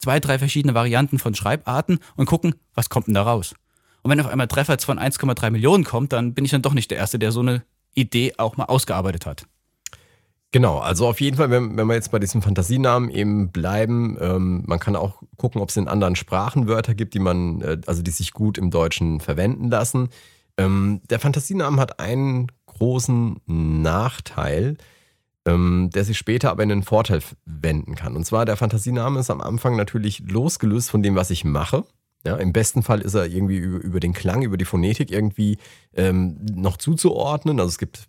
zwei, 0.03 0.19
drei 0.19 0.37
verschiedene 0.37 0.73
Varianten 0.73 1.17
von 1.17 1.33
Schreibarten 1.33 1.99
und 2.17 2.25
gucken, 2.25 2.55
was 2.73 2.89
kommt 2.89 3.07
denn 3.07 3.13
da 3.13 3.23
raus. 3.23 3.55
Und 4.01 4.11
wenn 4.11 4.19
auf 4.19 4.27
einmal 4.27 4.49
Treffer 4.49 4.77
von 4.79 4.99
1,3 4.99 5.49
Millionen 5.49 5.85
kommt, 5.85 6.11
dann 6.11 6.33
bin 6.33 6.43
ich 6.43 6.51
dann 6.51 6.61
doch 6.61 6.73
nicht 6.73 6.91
der 6.91 6.97
Erste, 6.97 7.19
der 7.19 7.31
so 7.31 7.39
eine 7.39 7.63
Idee 7.95 8.33
auch 8.37 8.57
mal 8.57 8.65
ausgearbeitet 8.65 9.25
hat. 9.25 9.45
Genau, 10.51 10.77
also 10.77 11.07
auf 11.07 11.21
jeden 11.21 11.37
Fall, 11.37 11.49
wenn, 11.49 11.77
wenn 11.77 11.87
wir 11.87 11.95
jetzt 11.95 12.11
bei 12.11 12.19
diesem 12.19 12.41
Fantasienamen 12.41 13.09
eben 13.09 13.49
bleiben, 13.49 14.17
ähm, 14.19 14.63
man 14.67 14.79
kann 14.79 14.95
auch 14.97 15.23
gucken, 15.37 15.61
ob 15.61 15.69
es 15.69 15.77
in 15.77 15.87
anderen 15.87 16.17
Sprachen 16.17 16.67
Wörter 16.67 16.93
gibt, 16.93 17.13
die 17.13 17.19
man, 17.19 17.61
äh, 17.61 17.77
also 17.87 18.03
die 18.03 18.11
sich 18.11 18.33
gut 18.33 18.57
im 18.57 18.69
Deutschen 18.69 19.21
verwenden 19.21 19.69
lassen. 19.69 20.09
Ähm, 20.57 21.01
der 21.09 21.19
Fantasienamen 21.19 21.79
hat 21.79 21.99
einen 21.99 22.51
großen 22.67 23.37
Nachteil, 23.47 24.75
ähm, 25.45 25.89
der 25.93 26.05
sich 26.05 26.17
später 26.17 26.51
aber 26.51 26.63
in 26.63 26.69
den 26.69 26.83
Vorteil 26.83 27.21
wenden 27.45 27.95
kann. 27.95 28.15
Und 28.15 28.25
zwar, 28.25 28.45
der 28.45 28.57
Fantasiename 28.57 29.19
ist 29.19 29.29
am 29.29 29.41
Anfang 29.41 29.75
natürlich 29.75 30.19
losgelöst 30.19 30.89
von 30.89 31.03
dem, 31.03 31.15
was 31.15 31.29
ich 31.29 31.43
mache. 31.43 31.83
Ja, 32.25 32.37
Im 32.37 32.53
besten 32.53 32.83
Fall 32.83 33.01
ist 33.01 33.15
er 33.15 33.25
irgendwie 33.25 33.57
über, 33.57 33.79
über 33.79 33.99
den 33.99 34.13
Klang, 34.13 34.43
über 34.43 34.55
die 34.55 34.63
Phonetik 34.63 35.11
irgendwie 35.11 35.57
ähm, 35.93 36.37
noch 36.53 36.77
zuzuordnen. 36.77 37.59
Also 37.59 37.69
es 37.69 37.77
gibt 37.77 38.07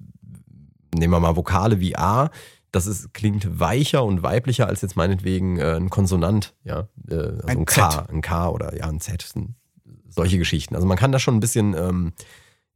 nehmen 0.94 1.12
wir 1.12 1.20
mal 1.20 1.36
Vokale 1.36 1.80
wie 1.80 1.96
A, 1.96 2.30
das 2.72 2.86
ist, 2.86 3.14
klingt 3.14 3.60
weicher 3.60 4.04
und 4.04 4.22
weiblicher 4.22 4.66
als 4.66 4.82
jetzt 4.82 4.96
meinetwegen 4.96 5.58
äh, 5.58 5.76
ein 5.76 5.90
Konsonant, 5.90 6.54
ja. 6.64 6.88
Äh, 7.08 7.14
also 7.14 7.46
ein, 7.46 7.58
ein 7.58 7.64
K, 7.66 8.06
ein 8.08 8.20
K 8.20 8.48
oder 8.48 8.76
ja, 8.76 8.88
ein 8.88 9.00
Z. 9.00 9.32
solche 10.08 10.38
Geschichten. 10.38 10.74
Also 10.74 10.86
man 10.86 10.98
kann 10.98 11.12
da 11.12 11.18
schon 11.18 11.36
ein 11.36 11.40
bisschen 11.40 11.74
ähm, 11.74 12.12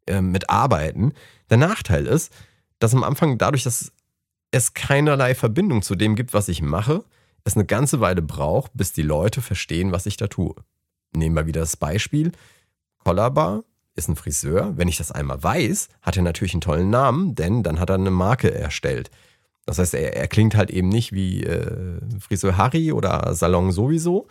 äh, 0.07 0.21
mit 0.21 0.51
arbeiten. 0.51 1.13
Der 1.51 1.57
Nachteil 1.57 2.07
ist, 2.07 2.33
dass 2.79 2.95
am 2.95 3.03
Anfang 3.03 3.39
dadurch, 3.39 3.65
dass 3.65 3.93
es 4.51 4.75
keinerlei 4.75 5.35
Verbindung 5.35 5.83
zu 5.83 5.95
dem 5.95 6.15
gibt, 6.17 6.33
was 6.33 6.49
ich 6.49 6.63
mache, 6.63 7.05
es 7.45 7.55
eine 7.57 7.67
ganze 7.67 8.01
Weile 8.01 8.23
braucht, 8.23 8.73
bis 8.75 8.93
die 8.93 9.03
Leute 9.03 9.41
verstehen, 9.41 9.93
was 9.93 10.07
ich 10.07 10.17
da 10.17 10.27
tue. 10.27 10.55
Nehmen 11.15 11.37
wir 11.37 11.47
wieder 11.47 11.61
das 11.61 11.77
Beispiel. 11.77 12.33
Collarbar 13.05 13.65
ist 13.95 14.09
ein 14.09 14.17
Friseur. 14.17 14.75
Wenn 14.77 14.89
ich 14.89 14.99
das 14.99 15.13
einmal 15.13 15.43
weiß, 15.43 15.89
hat 16.03 16.17
er 16.17 16.23
natürlich 16.23 16.55
einen 16.55 16.61
tollen 16.61 16.91
Namen, 16.91 17.35
denn 17.35 17.63
dann 17.63 17.81
hat 17.81 17.91
er 17.91 17.97
eine 17.97 18.11
Marke 18.11 18.55
erstellt. 18.55 19.11
Das 19.67 19.79
heißt, 19.79 19.95
er, 19.95 20.17
er 20.17 20.29
klingt 20.29 20.55
halt 20.55 20.71
eben 20.71 20.89
nicht 20.89 21.13
wie 21.13 21.43
äh, 21.45 22.01
Friseur 22.21 22.57
Harry 22.57 22.93
oder 22.93 23.35
Salon 23.35 23.73
sowieso, 23.73 24.27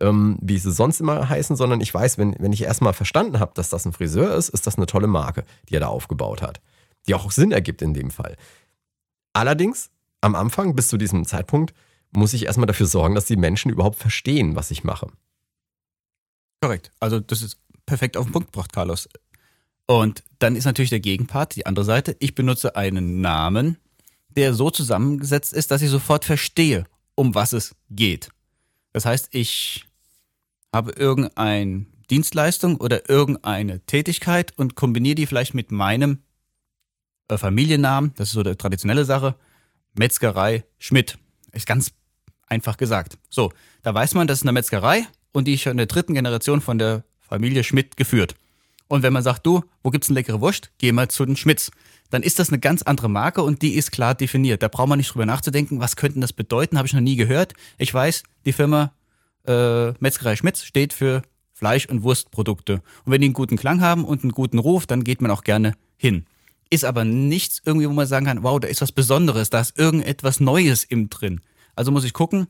ähm, 0.00 0.38
wie 0.42 0.58
sie 0.58 0.72
sonst 0.72 1.00
immer 1.00 1.28
heißen, 1.28 1.56
sondern 1.56 1.80
ich 1.80 1.92
weiß, 1.94 2.18
wenn, 2.18 2.34
wenn 2.38 2.52
ich 2.52 2.62
erstmal 2.62 2.92
verstanden 2.92 3.38
habe, 3.38 3.52
dass 3.54 3.70
das 3.70 3.86
ein 3.86 3.92
Friseur 3.92 4.34
ist, 4.34 4.48
ist 4.50 4.66
das 4.66 4.76
eine 4.76 4.86
tolle 4.86 5.06
Marke, 5.06 5.44
die 5.68 5.76
er 5.76 5.80
da 5.80 5.86
aufgebaut 5.86 6.42
hat, 6.42 6.60
die 7.06 7.14
auch 7.14 7.30
Sinn 7.30 7.52
ergibt 7.52 7.82
in 7.82 7.94
dem 7.94 8.10
Fall. 8.10 8.36
Allerdings, 9.34 9.90
am 10.22 10.34
Anfang, 10.34 10.74
bis 10.74 10.88
zu 10.88 10.96
diesem 10.96 11.26
Zeitpunkt, 11.26 11.74
muss 12.12 12.32
ich 12.32 12.46
erstmal 12.46 12.66
dafür 12.66 12.86
sorgen, 12.86 13.14
dass 13.14 13.26
die 13.26 13.36
Menschen 13.36 13.70
überhaupt 13.70 13.98
verstehen, 13.98 14.56
was 14.56 14.70
ich 14.70 14.84
mache. 14.84 15.08
Korrekt. 16.62 16.92
Also 17.00 17.20
das 17.20 17.42
ist 17.42 17.58
perfekt 17.84 18.16
auf 18.16 18.24
den 18.24 18.32
Punkt 18.32 18.52
gebracht, 18.52 18.72
Carlos. 18.72 19.08
Und 19.86 20.22
dann 20.38 20.56
ist 20.56 20.64
natürlich 20.64 20.90
der 20.90 21.00
Gegenpart, 21.00 21.56
die 21.56 21.66
andere 21.66 21.84
Seite. 21.84 22.16
Ich 22.20 22.34
benutze 22.34 22.76
einen 22.76 23.20
Namen, 23.20 23.76
der 24.28 24.54
so 24.54 24.70
zusammengesetzt 24.70 25.52
ist, 25.52 25.70
dass 25.70 25.82
ich 25.82 25.90
sofort 25.90 26.24
verstehe, 26.24 26.84
um 27.14 27.34
was 27.34 27.52
es 27.52 27.74
geht. 27.90 28.30
Das 28.92 29.04
heißt, 29.04 29.28
ich 29.32 29.84
habe 30.72 30.92
irgendeine 30.92 31.86
Dienstleistung 32.10 32.76
oder 32.76 33.08
irgendeine 33.10 33.80
Tätigkeit 33.80 34.56
und 34.56 34.74
kombiniere 34.74 35.16
die 35.16 35.26
vielleicht 35.26 35.54
mit 35.54 35.70
meinem 35.70 36.22
äh, 37.28 37.38
Familiennamen. 37.38 38.12
Das 38.16 38.28
ist 38.28 38.34
so 38.34 38.40
eine 38.40 38.56
traditionelle 38.56 39.04
Sache. 39.04 39.34
Metzgerei 39.94 40.64
Schmidt. 40.78 41.18
Ist 41.52 41.66
ganz 41.66 41.92
einfach 42.48 42.76
gesagt. 42.76 43.18
So, 43.30 43.52
da 43.82 43.94
weiß 43.94 44.14
man, 44.14 44.26
das 44.26 44.38
ist 44.38 44.42
eine 44.42 44.52
Metzgerei 44.52 45.06
und 45.32 45.46
die 45.46 45.54
ist 45.54 45.62
schon 45.62 45.72
in 45.72 45.78
der 45.78 45.86
dritten 45.86 46.14
Generation 46.14 46.60
von 46.60 46.78
der 46.78 47.04
Familie 47.20 47.64
Schmidt 47.64 47.96
geführt. 47.96 48.34
Und 48.88 49.02
wenn 49.02 49.12
man 49.12 49.22
sagt, 49.22 49.46
du, 49.46 49.64
wo 49.82 49.90
gibt's 49.90 50.08
eine 50.08 50.14
leckere 50.14 50.40
Wurst? 50.40 50.70
Geh 50.78 50.92
mal 50.92 51.08
zu 51.08 51.24
den 51.24 51.36
Schmidts. 51.36 51.70
Dann 52.10 52.22
ist 52.22 52.38
das 52.38 52.50
eine 52.50 52.58
ganz 52.58 52.82
andere 52.82 53.08
Marke 53.08 53.42
und 53.42 53.62
die 53.62 53.74
ist 53.74 53.90
klar 53.90 54.14
definiert. 54.14 54.62
Da 54.62 54.68
braucht 54.68 54.88
man 54.88 54.98
nicht 54.98 55.12
drüber 55.12 55.26
nachzudenken, 55.26 55.80
was 55.80 55.96
könnte 55.96 56.20
das 56.20 56.32
bedeuten, 56.32 56.76
habe 56.76 56.86
ich 56.86 56.92
noch 56.92 57.00
nie 57.00 57.16
gehört. 57.16 57.54
Ich 57.78 57.92
weiß, 57.92 58.22
die 58.44 58.52
Firma 58.52 58.92
äh, 59.46 59.92
Metzgerei 60.00 60.36
Schmitz 60.36 60.62
steht 60.62 60.92
für 60.92 61.22
Fleisch- 61.52 61.86
und 61.86 62.02
Wurstprodukte. 62.02 62.82
Und 63.04 63.12
wenn 63.12 63.20
die 63.20 63.26
einen 63.26 63.34
guten 63.34 63.56
Klang 63.56 63.80
haben 63.80 64.04
und 64.04 64.22
einen 64.22 64.32
guten 64.32 64.58
Ruf, 64.58 64.86
dann 64.86 65.02
geht 65.02 65.22
man 65.22 65.30
auch 65.30 65.44
gerne 65.44 65.74
hin. 65.96 66.26
Ist 66.74 66.84
aber 66.84 67.04
nichts 67.04 67.62
irgendwie, 67.64 67.88
wo 67.88 67.92
man 67.92 68.08
sagen 68.08 68.26
kann, 68.26 68.42
wow, 68.42 68.58
da 68.58 68.66
ist 68.66 68.80
was 68.80 68.90
Besonderes, 68.90 69.48
da 69.48 69.60
ist 69.60 69.78
irgendetwas 69.78 70.40
Neues 70.40 70.82
im 70.82 71.08
drin. 71.08 71.40
Also 71.76 71.92
muss 71.92 72.02
ich 72.02 72.12
gucken, 72.12 72.48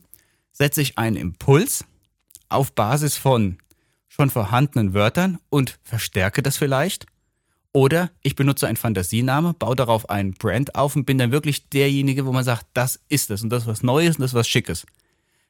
setze 0.51 0.81
ich 0.81 0.97
einen 0.97 1.17
Impuls 1.17 1.85
auf 2.49 2.73
Basis 2.73 3.19
von 3.19 3.59
schon 4.09 4.31
vorhandenen 4.31 4.95
Wörtern 4.95 5.41
und 5.51 5.79
verstärke 5.83 6.43
das 6.43 6.57
vielleicht. 6.57 7.05
Oder 7.75 8.13
ich 8.23 8.35
benutze 8.35 8.67
einen 8.67 8.79
Fantasiename, 8.79 9.53
baue 9.53 9.77
darauf 9.77 10.09
einen 10.09 10.33
Brand 10.33 10.75
auf 10.75 10.97
und 10.97 11.05
bin 11.05 11.19
dann 11.19 11.31
wirklich 11.31 11.69
derjenige, 11.69 12.25
wo 12.25 12.33
man 12.33 12.45
sagt, 12.45 12.65
das 12.73 13.01
ist 13.11 13.31
es 13.31 13.43
und 13.43 13.51
das 13.51 13.65
ist 13.65 13.69
was 13.69 13.83
Neues 13.83 14.17
und 14.17 14.23
das 14.23 14.31
ist 14.31 14.37
was 14.37 14.49
Schickes. 14.49 14.87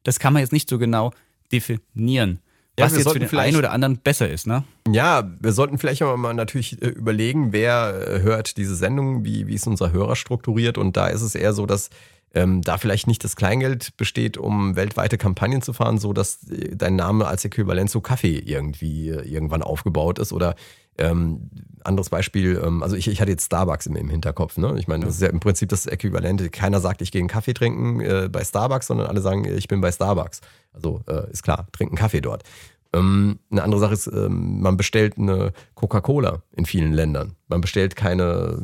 Das 0.03 0.19
kann 0.19 0.33
man 0.33 0.41
jetzt 0.41 0.53
nicht 0.53 0.69
so 0.69 0.81
genau 0.81 1.13
definieren, 1.53 2.41
ja, 2.79 2.87
was 2.87 2.97
jetzt 2.97 3.11
für 3.11 3.19
den 3.19 3.39
einen 3.39 3.57
oder 3.57 3.71
anderen 3.71 3.99
besser 3.99 4.29
ist, 4.29 4.47
ne? 4.47 4.65
Ja, 4.91 5.31
wir 5.41 5.53
sollten 5.53 5.79
vielleicht 5.79 6.03
aber 6.03 6.17
mal 6.17 6.35
natürlich 6.35 6.81
äh, 6.83 6.89
überlegen, 6.89 7.53
wer 7.53 8.09
äh, 8.09 8.21
hört 8.23 8.57
diese 8.57 8.75
Sendung, 8.75 9.25
wie, 9.25 9.47
wie 9.47 9.55
ist 9.55 9.67
unser 9.67 9.93
Hörer 9.93 10.17
strukturiert 10.17 10.77
und 10.77 10.97
da 10.97 11.07
ist 11.07 11.23
es 11.23 11.35
eher 11.35 11.53
so, 11.53 11.67
dass 11.67 11.91
ähm, 12.35 12.63
da 12.63 12.79
vielleicht 12.79 13.07
nicht 13.07 13.23
das 13.25 13.37
Kleingeld 13.37 13.97
besteht, 13.97 14.37
um 14.37 14.77
weltweite 14.77 15.19
Kampagnen 15.19 15.63
zu 15.63 15.73
fahren, 15.73 15.99
so 15.99 16.13
dass 16.13 16.49
äh, 16.51 16.77
dein 16.77 16.97
Name 16.97 17.27
als 17.27 17.45
Äquivalent 17.45 17.91
zu 17.91 18.01
Kaffee 18.01 18.39
irgendwie 18.39 19.09
äh, 19.09 19.23
irgendwann 19.23 19.63
aufgebaut 19.63 20.19
ist 20.19 20.33
oder 20.33 20.57
ähm, 20.97 21.51
anderes 21.83 22.09
Beispiel, 22.09 22.61
ähm, 22.65 22.83
also 22.83 22.97
ich, 22.97 23.09
ich 23.09 23.21
hatte 23.21 23.31
jetzt 23.31 23.47
Starbucks 23.47 23.87
im, 23.87 23.97
im 23.97 24.09
Hinterkopf. 24.09 24.57
Ne? 24.59 24.75
Ich 24.79 24.89
meine, 24.89 25.05
das 25.07 25.17
ist 25.17 25.23
ja 25.23 25.29
im 25.29 25.41
Prinzip 25.41 25.69
das 25.69 25.87
Äquivalent. 25.87 26.53
Keiner 26.53 26.81
sagt, 26.81 27.03
ich 27.03 27.11
gehe 27.11 27.21
einen 27.21 27.29
Kaffee 27.29 27.53
trinken 27.53 28.01
äh, 28.01 28.29
bei 28.31 28.45
Starbucks, 28.45 28.87
sondern 28.87 29.09
alle 29.09 29.21
sagen, 29.21 29.45
ich 29.45 29.69
bin 29.69 29.81
bei 29.81 29.91
Starbucks. 29.91 30.41
Also 30.73 31.03
äh, 31.09 31.31
ist 31.31 31.43
klar, 31.43 31.67
trinken 31.73 31.97
Kaffee 31.97 32.21
dort. 32.21 32.45
Ähm, 32.93 33.41
eine 33.51 33.65
andere 33.65 33.81
Sache 33.81 33.95
ist, 33.95 34.07
ähm, 34.07 34.61
man 34.61 34.77
bestellt 34.77 35.19
eine 35.19 35.53
Coca-Cola 35.75 36.43
in 36.53 36.65
vielen 36.65 36.93
Ländern. 36.93 37.35
Man 37.49 37.61
bestellt 37.61 37.97
keine, 37.97 38.63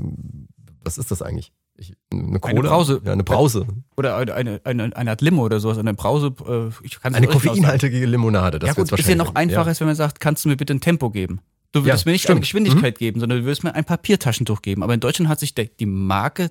was 0.84 0.98
ist 0.98 1.10
das 1.10 1.22
eigentlich? 1.22 1.52
Ich, 1.80 1.94
eine 2.12 2.38
Cola? 2.40 2.52
Eine 2.52 2.62
Brause. 2.62 3.00
Ja, 3.04 3.12
eine 3.12 3.24
Brause. 3.24 3.66
Oder 3.96 4.16
eine, 4.16 4.34
eine, 4.34 4.60
eine, 4.64 4.96
eine 4.96 5.10
Art 5.10 5.22
Limo 5.22 5.42
oder 5.42 5.60
sowas. 5.60 5.78
Eine 5.78 5.94
Brause. 5.94 6.34
Äh, 6.46 6.68
ich 6.84 6.98
eine 7.02 7.26
koffeinhaltige 7.26 8.04
Limonade. 8.04 8.58
Das 8.58 8.68
ja 8.68 8.74
gut, 8.74 8.92
ist 8.92 9.08
ja 9.08 9.14
noch 9.14 9.34
einfacher, 9.34 9.72
ja. 9.72 9.80
wenn 9.80 9.86
man 9.86 9.96
sagt, 9.96 10.20
kannst 10.20 10.44
du 10.44 10.50
mir 10.50 10.56
bitte 10.56 10.74
ein 10.74 10.82
Tempo 10.82 11.08
geben? 11.08 11.40
Du 11.72 11.84
würdest 11.84 12.04
ja, 12.04 12.10
mir 12.10 12.12
nicht 12.12 12.22
stimmt. 12.22 12.36
eine 12.36 12.40
Geschwindigkeit 12.40 12.96
mhm. 12.96 12.98
geben, 12.98 13.20
sondern 13.20 13.38
du 13.38 13.44
würdest 13.46 13.64
mir 13.64 13.74
ein 13.74 13.84
Papiertaschentuch 13.84 14.60
geben. 14.60 14.82
Aber 14.82 14.92
in 14.92 15.00
Deutschland 15.00 15.30
hat 15.30 15.40
sich 15.40 15.54
die 15.54 15.86
Marke 15.86 16.50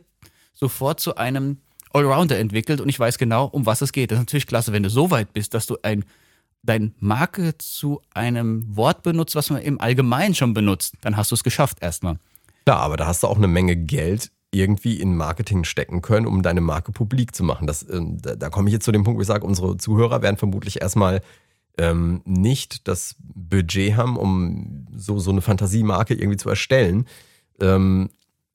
sofort 0.53 0.99
zu 0.99 1.15
einem 1.15 1.57
Allrounder 1.91 2.39
entwickelt 2.39 2.81
und 2.81 2.89
ich 2.89 2.99
weiß 2.99 3.19
genau, 3.19 3.45
um 3.45 3.67
was 3.67 3.81
es 3.81 3.91
geht. 3.91 4.09
Das 4.11 4.17
ist 4.17 4.21
natürlich 4.21 4.47
klasse, 4.47 4.73
wenn 4.73 4.83
du 4.83 4.89
so 4.89 5.11
weit 5.11 5.33
bist, 5.33 5.53
dass 5.53 5.67
du 5.67 5.77
ein 5.83 6.05
dein 6.63 6.93
Marke 6.99 7.57
zu 7.57 8.01
einem 8.13 8.75
Wort 8.75 9.03
benutzt, 9.03 9.35
was 9.35 9.49
man 9.49 9.61
im 9.61 9.79
Allgemeinen 9.79 10.35
schon 10.35 10.53
benutzt, 10.53 10.95
dann 11.01 11.15
hast 11.15 11.31
du 11.31 11.35
es 11.35 11.43
geschafft 11.43 11.77
erstmal. 11.81 12.17
Klar, 12.65 12.81
aber 12.81 12.97
da 12.97 13.07
hast 13.07 13.23
du 13.23 13.27
auch 13.27 13.37
eine 13.37 13.47
Menge 13.47 13.77
Geld 13.77 14.31
irgendwie 14.51 14.99
in 14.99 15.15
Marketing 15.15 15.63
stecken 15.63 16.01
können, 16.01 16.25
um 16.25 16.41
deine 16.41 16.61
Marke 16.61 16.91
publik 16.91 17.35
zu 17.35 17.43
machen. 17.43 17.67
Das, 17.67 17.83
äh, 17.83 18.01
da, 18.01 18.35
da 18.35 18.49
komme 18.49 18.69
ich 18.69 18.73
jetzt 18.73 18.85
zu 18.85 18.91
dem 18.91 19.03
Punkt, 19.03 19.17
wo 19.17 19.21
ich 19.21 19.27
sage, 19.27 19.45
unsere 19.45 19.77
Zuhörer 19.77 20.21
werden 20.21 20.37
vermutlich 20.37 20.81
erstmal 20.81 21.21
ähm, 21.77 22.21
nicht 22.25 22.87
das 22.87 23.15
Budget 23.19 23.95
haben, 23.95 24.17
um 24.17 24.87
so, 24.95 25.19
so 25.19 25.31
eine 25.31 25.41
Fantasiemarke 25.41 26.13
irgendwie 26.13 26.37
zu 26.37 26.49
erstellen. 26.49 27.05
Ähm, 27.61 28.09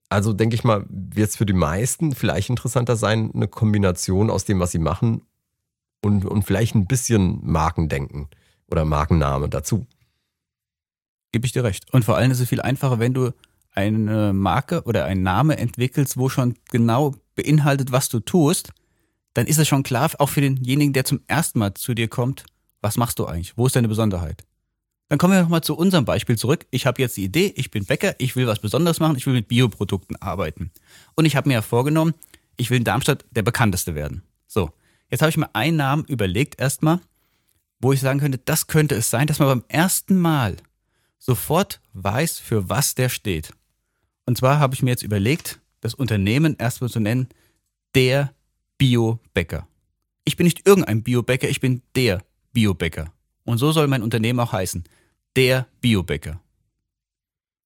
also 0.09 0.33
denke 0.33 0.55
ich 0.55 0.65
mal, 0.65 0.85
wird 0.89 1.31
es 1.31 1.37
für 1.37 1.47
die 1.47 1.55
meisten 1.55 2.15
vielleicht 2.15 2.51
interessanter 2.51 2.97
sein, 2.97 3.31
eine 3.35 3.49
Kombination 3.49 4.31
aus 4.31 4.45
dem, 4.45 4.61
was 4.61 4.73
sie 4.73 4.79
machen 4.79 5.23
und, 6.03 6.25
und 6.25 6.43
vielleicht 6.43 6.75
ein 6.75 6.87
bisschen 6.87 7.41
Markendenken 7.43 8.29
oder 8.71 8.85
Markenname 8.85 9.49
dazu. 9.49 9.87
Gebe 11.33 11.47
ich 11.47 11.53
dir 11.53 11.65
recht. 11.65 11.93
Und 11.93 12.05
vor 12.05 12.17
allem 12.17 12.31
ist 12.31 12.41
es 12.41 12.49
viel 12.49 12.61
einfacher, 12.61 12.99
wenn 12.99 13.15
du 13.15 13.33
eine 13.75 14.33
Marke 14.33 14.83
oder 14.85 15.05
einen 15.05 15.23
Name 15.23 15.59
entwickelst, 15.59 16.17
wo 16.17 16.29
schon 16.29 16.55
genau 16.71 17.15
beinhaltet, 17.35 17.93
was 17.93 18.09
du 18.09 18.21
tust, 18.21 18.73
dann 19.35 19.47
ist 19.47 19.59
es 19.59 19.69
schon 19.69 19.83
klar, 19.83 20.11
auch 20.19 20.29
für 20.29 20.41
denjenigen, 20.41 20.93
der 20.93 21.05
zum 21.05 21.21
ersten 21.27 21.59
Mal 21.59 21.75
zu 21.75 21.95
dir 21.95 22.09
kommt, 22.09 22.45
was 22.81 22.97
machst 22.97 23.19
du 23.19 23.27
eigentlich? 23.27 23.57
Wo 23.57 23.67
ist 23.67 23.77
deine 23.77 23.89
Besonderheit? 23.89 24.45
Dann 25.09 25.19
kommen 25.19 25.35
wir 25.35 25.43
nochmal 25.43 25.63
zu 25.63 25.77
unserem 25.77 26.05
Beispiel 26.05 26.39
zurück. 26.39 26.67
Ich 26.71 26.87
habe 26.87 27.03
jetzt 27.03 27.17
die 27.17 27.25
Idee, 27.25 27.53
ich 27.57 27.71
bin 27.71 27.85
Bäcker, 27.85 28.15
ich 28.19 28.37
will 28.37 28.47
was 28.47 28.61
Besonderes 28.61 29.01
machen, 29.01 29.17
ich 29.17 29.27
will 29.27 29.35
mit 29.35 29.49
Bioprodukten 29.49 30.17
arbeiten. 30.17 30.71
Und 31.15 31.25
ich 31.25 31.37
habe 31.37 31.49
mir 31.49 31.55
ja 31.55 31.63
vorgenommen, 31.63 32.15
ich 32.57 32.71
will 32.71 32.79
in 32.79 32.85
Darmstadt 32.85 33.25
der 33.33 33.43
bekannteste 33.43 33.95
werden. 33.95 34.23
So, 34.47 34.71
jetzt 35.11 35.21
habe 35.21 35.31
ich 35.31 35.37
mir 35.37 35.55
einen 35.55 35.77
Namen 35.77 36.05
überlegt 36.05 36.61
erstmal, 36.61 37.01
wo 37.81 37.93
ich 37.93 38.01
sagen 38.01 38.21
könnte, 38.21 38.39
das 38.39 38.67
könnte 38.67 38.95
es 38.95 39.11
sein, 39.11 39.27
dass 39.27 39.41
man 39.41 39.49
beim 39.49 39.65
ersten 39.69 40.17
Mal 40.19 40.57
sofort 41.19 41.81
weiß, 41.93 42.39
für 42.39 42.69
was 42.69 42.95
der 42.95 43.09
steht. 43.09 43.53
Und 44.27 44.39
zwar 44.39 44.59
habe 44.59 44.75
ich 44.75 44.83
mir 44.83 44.91
jetzt 44.91 45.03
überlegt, 45.03 45.61
das 45.81 45.95
Unternehmen 45.95 46.57
erstmal 46.59 46.91
zu 46.91 47.01
nennen, 47.01 47.29
der 47.95 48.33
Biobäcker. 48.79 49.67
Ich 50.25 50.37
bin 50.37 50.45
nicht 50.45 50.67
irgendein 50.67 51.03
Biobäcker, 51.03 51.49
ich 51.49 51.61
bin 51.61 51.83
der 51.95 52.23
Biobäcker. 52.53 53.13
Und 53.45 53.59
so 53.59 53.73
soll 53.73 53.87
mein 53.87 54.03
Unternehmen 54.03 54.41
auch 54.41 54.53
heißen. 54.53 54.85
Der 55.37 55.67
Biobäcker. 55.81 56.41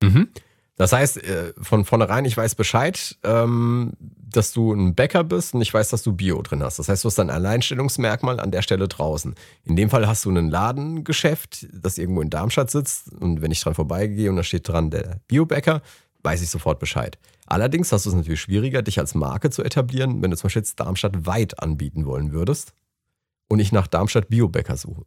Mhm. 0.03 0.29
Das 0.79 0.93
heißt, 0.93 1.23
äh, 1.25 1.53
von 1.61 1.85
vornherein, 1.85 2.25
ich 2.25 2.37
weiß 2.37 2.55
Bescheid, 2.55 3.19
ähm, 3.25 3.93
dass 3.99 4.53
du 4.53 4.73
ein 4.73 4.95
Bäcker 4.95 5.25
bist 5.25 5.55
und 5.55 5.61
ich 5.61 5.75
weiß, 5.75 5.89
dass 5.89 6.05
du 6.05 6.13
Bio 6.13 6.41
drin 6.41 6.63
hast. 6.63 6.79
Das 6.79 6.89
heißt, 6.89 7.03
du 7.03 7.09
hast 7.09 7.19
ein 7.19 7.31
Alleinstellungsmerkmal 7.31 8.39
an 8.39 8.53
der 8.53 8.63
Stelle 8.63 8.87
draußen. 8.87 9.35
In 9.65 9.75
dem 9.75 9.91
Fall 9.91 10.07
hast 10.07 10.25
du 10.25 10.31
ein 10.31 10.51
Ladengeschäft, 10.51 11.67
das 11.73 11.99
irgendwo 11.99 12.23
in 12.23 12.31
Darmstadt 12.31 12.71
sitzt 12.71 13.13
und 13.13 13.43
wenn 13.43 13.51
ich 13.51 13.61
dran 13.61 13.75
vorbeigehe 13.75 14.31
und 14.31 14.37
da 14.37 14.45
steht 14.45 14.69
dran 14.69 14.91
der 14.91 15.21
Biobäcker, 15.27 15.83
weiß 16.23 16.43
ich 16.43 16.51
sofort 16.51 16.79
Bescheid. 16.79 17.19
Allerdings 17.47 17.93
hast 17.93 18.05
du 18.05 18.11
es 18.11 18.17
natürlich 18.17 18.41
schwieriger, 18.41 18.83
dich 18.83 18.99
als 18.99 19.15
Marke 19.15 19.51
zu 19.51 19.63
etablieren, 19.63 20.23
wenn 20.23 20.31
du 20.31 20.37
zum 20.37 20.47
Beispiel 20.47 20.61
jetzt 20.61 20.79
Darmstadt 20.81 21.27
weit 21.27 21.63
anbieten 21.63 22.05
wollen 22.07 22.33
würdest 22.33 22.73
und 23.49 23.59
ich 23.59 23.73
nach 23.73 23.87
Darmstadt 23.87 24.29
Biobäcker 24.29 24.77
suche. 24.77 25.05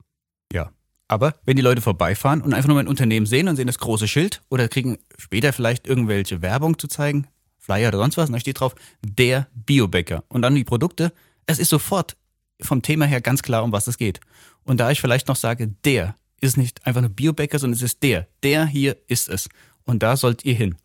Ja. 0.52 0.72
Aber 1.08 1.36
wenn 1.44 1.58
die 1.58 1.62
Leute 1.62 1.82
vorbeifahren 1.82 2.42
und 2.42 2.54
einfach 2.54 2.70
nur 2.70 2.78
mein 2.78 2.88
Unternehmen 2.88 3.26
sehen 3.26 3.48
und 3.48 3.58
sehen 3.58 3.68
das 3.68 3.80
große 3.80 4.08
Schild 4.08 4.42
oder 4.50 4.70
kriegen 4.70 4.98
später 5.18 5.52
vielleicht 5.52 5.86
irgendwelche 5.86 6.42
Werbung 6.42 6.80
zu 6.80 6.88
zeigen, 6.88 7.28
Flyer 7.58 7.90
oder 7.90 8.00
sonst 8.00 8.18
was, 8.18 8.30
und 8.30 8.34
da 8.34 8.40
steht 8.40 8.60
drauf, 8.60 8.76
der 9.06 9.48
Biobäcker. 9.54 10.24
Und 10.30 10.42
dann 10.42 10.56
die 10.56 10.64
Produkte, 10.64 11.14
es 11.46 11.60
ist 11.60 11.70
sofort 11.70 12.16
vom 12.62 12.82
Thema 12.82 13.06
her 13.06 13.22
ganz 13.22 13.44
klar, 13.44 13.64
um 13.64 13.72
was 13.72 13.88
es 13.88 13.98
geht. 13.98 14.20
Und 14.64 14.80
da 14.80 14.90
ich 14.90 15.02
vielleicht 15.02 15.28
noch 15.28 15.36
sage, 15.36 15.68
der 15.84 16.16
ist 16.40 16.58
nicht 16.58 16.86
einfach 16.86 17.02
nur 17.02 17.10
Biobäcker, 17.10 17.60
sondern 17.60 17.76
es 17.76 17.84
ist 17.84 18.02
der. 18.04 18.28
Der 18.42 18.66
hier 18.66 18.98
ist 19.08 19.30
es. 19.30 19.50
Und 19.84 20.02
da 20.04 20.18
sollt 20.18 20.46
ihr 20.46 20.54
hin. 20.54 20.76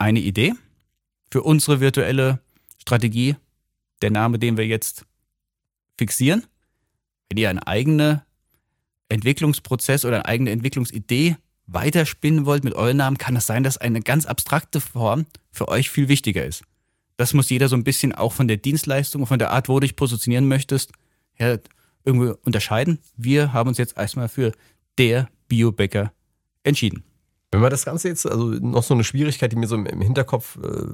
Eine 0.00 0.20
Idee 0.20 0.54
für 1.30 1.42
unsere 1.42 1.80
virtuelle 1.80 2.40
Strategie, 2.78 3.36
der 4.00 4.10
Name, 4.10 4.38
den 4.38 4.56
wir 4.56 4.66
jetzt 4.66 5.04
fixieren. 5.98 6.46
Wenn 7.28 7.36
ihr 7.36 7.50
eine 7.50 7.66
eigene 7.66 8.24
Entwicklungsprozess 9.10 10.06
oder 10.06 10.16
eine 10.16 10.24
eigene 10.24 10.52
Entwicklungsidee 10.52 11.36
weiterspinnen 11.66 12.46
wollt 12.46 12.64
mit 12.64 12.72
euren 12.72 12.96
Namen, 12.96 13.18
kann 13.18 13.36
es 13.36 13.44
sein, 13.44 13.62
dass 13.62 13.76
eine 13.76 14.00
ganz 14.00 14.24
abstrakte 14.24 14.80
Form 14.80 15.26
für 15.52 15.68
euch 15.68 15.90
viel 15.90 16.08
wichtiger 16.08 16.46
ist. 16.46 16.62
Das 17.18 17.34
muss 17.34 17.50
jeder 17.50 17.68
so 17.68 17.76
ein 17.76 17.84
bisschen 17.84 18.14
auch 18.14 18.32
von 18.32 18.48
der 18.48 18.56
Dienstleistung, 18.56 19.26
von 19.26 19.38
der 19.38 19.50
Art, 19.50 19.68
wo 19.68 19.74
du 19.74 19.80
dich 19.80 19.96
positionieren 19.96 20.48
möchtest, 20.48 20.92
her 21.34 21.60
irgendwie 22.06 22.32
unterscheiden. 22.42 23.00
Wir 23.18 23.52
haben 23.52 23.68
uns 23.68 23.76
jetzt 23.76 23.98
erstmal 23.98 24.30
für 24.30 24.52
der 24.96 25.28
Biobäcker 25.46 26.10
entschieden. 26.64 27.04
Wenn 27.52 27.62
wir 27.62 27.70
das 27.70 27.84
Ganze 27.84 28.08
jetzt, 28.08 28.26
also 28.26 28.46
noch 28.46 28.84
so 28.84 28.94
eine 28.94 29.02
Schwierigkeit, 29.02 29.50
die 29.50 29.56
mir 29.56 29.66
so 29.66 29.74
im 29.74 30.00
Hinterkopf, 30.00 30.56
äh, 30.62 30.86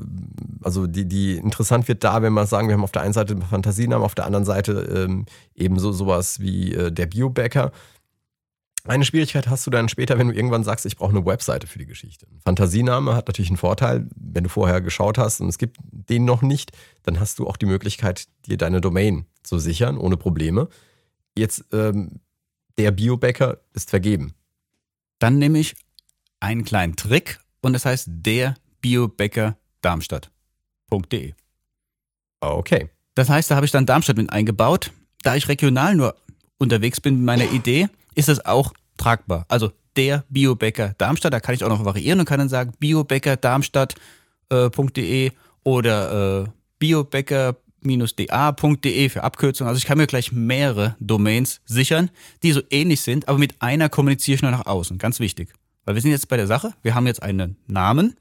also 0.62 0.86
die, 0.86 1.06
die 1.06 1.36
interessant 1.36 1.86
wird 1.86 2.02
da, 2.02 2.22
wenn 2.22 2.32
wir 2.32 2.46
sagen, 2.46 2.68
wir 2.68 2.74
haben 2.74 2.84
auf 2.84 2.92
der 2.92 3.02
einen 3.02 3.12
Seite 3.12 3.36
Fantasienamen, 3.36 4.04
auf 4.04 4.14
der 4.14 4.24
anderen 4.24 4.46
Seite 4.46 4.72
ähm, 5.06 5.26
eben 5.54 5.78
so 5.78 5.92
sowas 5.92 6.40
wie 6.40 6.72
äh, 6.72 6.90
der 6.90 7.06
Biobäcker. 7.06 7.72
Eine 8.84 9.04
Schwierigkeit 9.04 9.48
hast 9.48 9.66
du 9.66 9.70
dann 9.70 9.88
später, 9.88 10.16
wenn 10.16 10.28
du 10.28 10.34
irgendwann 10.34 10.64
sagst, 10.64 10.86
ich 10.86 10.96
brauche 10.96 11.10
eine 11.10 11.26
Webseite 11.26 11.66
für 11.66 11.78
die 11.78 11.86
Geschichte. 11.86 12.26
Ein 12.30 12.40
Fantasiename 12.44 13.14
hat 13.14 13.26
natürlich 13.26 13.50
einen 13.50 13.56
Vorteil, 13.58 14.06
wenn 14.14 14.44
du 14.44 14.50
vorher 14.50 14.80
geschaut 14.80 15.18
hast 15.18 15.40
und 15.40 15.48
es 15.48 15.58
gibt 15.58 15.78
den 15.90 16.24
noch 16.24 16.40
nicht, 16.40 16.70
dann 17.02 17.18
hast 17.20 17.38
du 17.38 17.46
auch 17.46 17.56
die 17.56 17.66
Möglichkeit, 17.66 18.28
dir 18.46 18.56
deine 18.56 18.80
Domain 18.80 19.26
zu 19.42 19.58
sichern, 19.58 19.98
ohne 19.98 20.16
Probleme. 20.16 20.68
Jetzt, 21.36 21.64
ähm, 21.72 22.20
der 22.78 22.92
Biobäcker 22.92 23.58
ist 23.74 23.90
vergeben. 23.90 24.34
Dann 25.18 25.38
nehme 25.38 25.58
ich 25.58 25.74
einen 26.40 26.64
kleinen 26.64 26.96
Trick 26.96 27.38
und 27.60 27.72
das 27.72 27.84
heißt 27.84 28.06
der 28.08 28.54
Biobäcker 28.80 29.56
Darmstadt.de. 29.82 31.34
Okay. 32.40 32.90
Das 33.14 33.28
heißt, 33.28 33.50
da 33.50 33.56
habe 33.56 33.66
ich 33.66 33.72
dann 33.72 33.86
Darmstadt 33.86 34.16
mit 34.16 34.30
eingebaut. 34.30 34.92
Da 35.22 35.36
ich 35.36 35.48
regional 35.48 35.96
nur 35.96 36.14
unterwegs 36.58 37.00
bin 37.00 37.16
mit 37.16 37.24
meiner 37.24 37.50
Idee, 37.50 37.88
ist 38.14 38.28
das 38.28 38.44
auch 38.44 38.72
tragbar. 38.96 39.46
Also 39.48 39.72
der 39.96 40.24
Biobäcker 40.28 40.94
Darmstadt, 40.98 41.32
da 41.32 41.40
kann 41.40 41.54
ich 41.54 41.64
auch 41.64 41.68
noch 41.68 41.84
variieren 41.84 42.20
und 42.20 42.26
kann 42.26 42.38
dann 42.38 42.48
sagen 42.48 42.72
biobäcker 42.78 43.36
Darmstadt.de 43.36 45.26
äh, 45.26 45.30
oder 45.64 46.44
äh, 46.44 46.48
biobäcker-da.de 46.78 49.08
für 49.08 49.24
Abkürzung. 49.24 49.66
Also 49.66 49.78
ich 49.78 49.86
kann 49.86 49.98
mir 49.98 50.06
gleich 50.06 50.30
mehrere 50.32 50.96
Domains 51.00 51.60
sichern, 51.64 52.10
die 52.42 52.52
so 52.52 52.60
ähnlich 52.70 53.00
sind, 53.00 53.28
aber 53.28 53.38
mit 53.38 53.60
einer 53.60 53.88
kommuniziere 53.88 54.36
ich 54.36 54.42
nur 54.42 54.50
nach 54.50 54.66
außen. 54.66 54.98
Ganz 54.98 55.18
wichtig. 55.18 55.54
Weil 55.86 55.94
wir 55.94 56.02
sind 56.02 56.10
jetzt 56.10 56.28
bei 56.28 56.36
der 56.36 56.46
Sache, 56.46 56.74
wir 56.82 56.94
haben 56.94 57.06
jetzt 57.06 57.22
einen 57.22 57.56
Namen. 57.66 58.16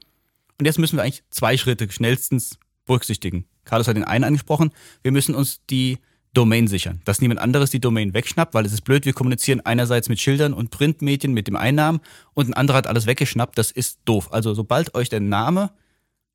Und 0.58 0.64
jetzt 0.64 0.78
müssen 0.78 0.96
wir 0.96 1.02
eigentlich 1.02 1.24
zwei 1.28 1.58
Schritte 1.58 1.90
schnellstens 1.90 2.58
berücksichtigen. 2.86 3.44
Carlos 3.64 3.88
hat 3.88 3.96
den 3.96 4.04
einen 4.04 4.24
angesprochen, 4.24 4.70
wir 5.02 5.12
müssen 5.12 5.34
uns 5.34 5.60
die 5.68 5.98
Domain 6.32 6.68
sichern, 6.68 7.00
dass 7.04 7.20
niemand 7.20 7.40
anderes 7.40 7.70
die 7.70 7.80
Domain 7.80 8.14
wegschnappt, 8.14 8.54
weil 8.54 8.64
es 8.66 8.72
ist 8.72 8.82
blöd, 8.82 9.06
wir 9.06 9.14
kommunizieren 9.14 9.62
einerseits 9.64 10.08
mit 10.08 10.20
Schildern 10.20 10.52
und 10.52 10.70
Printmedien 10.70 11.32
mit 11.32 11.48
dem 11.48 11.56
Einnamen 11.56 12.00
und 12.34 12.48
ein 12.48 12.54
anderer 12.54 12.78
hat 12.78 12.86
alles 12.86 13.06
weggeschnappt, 13.06 13.58
das 13.58 13.70
ist 13.70 14.00
doof. 14.04 14.32
Also 14.32 14.52
sobald 14.54 14.94
euch 14.94 15.08
der 15.08 15.20
Name 15.20 15.70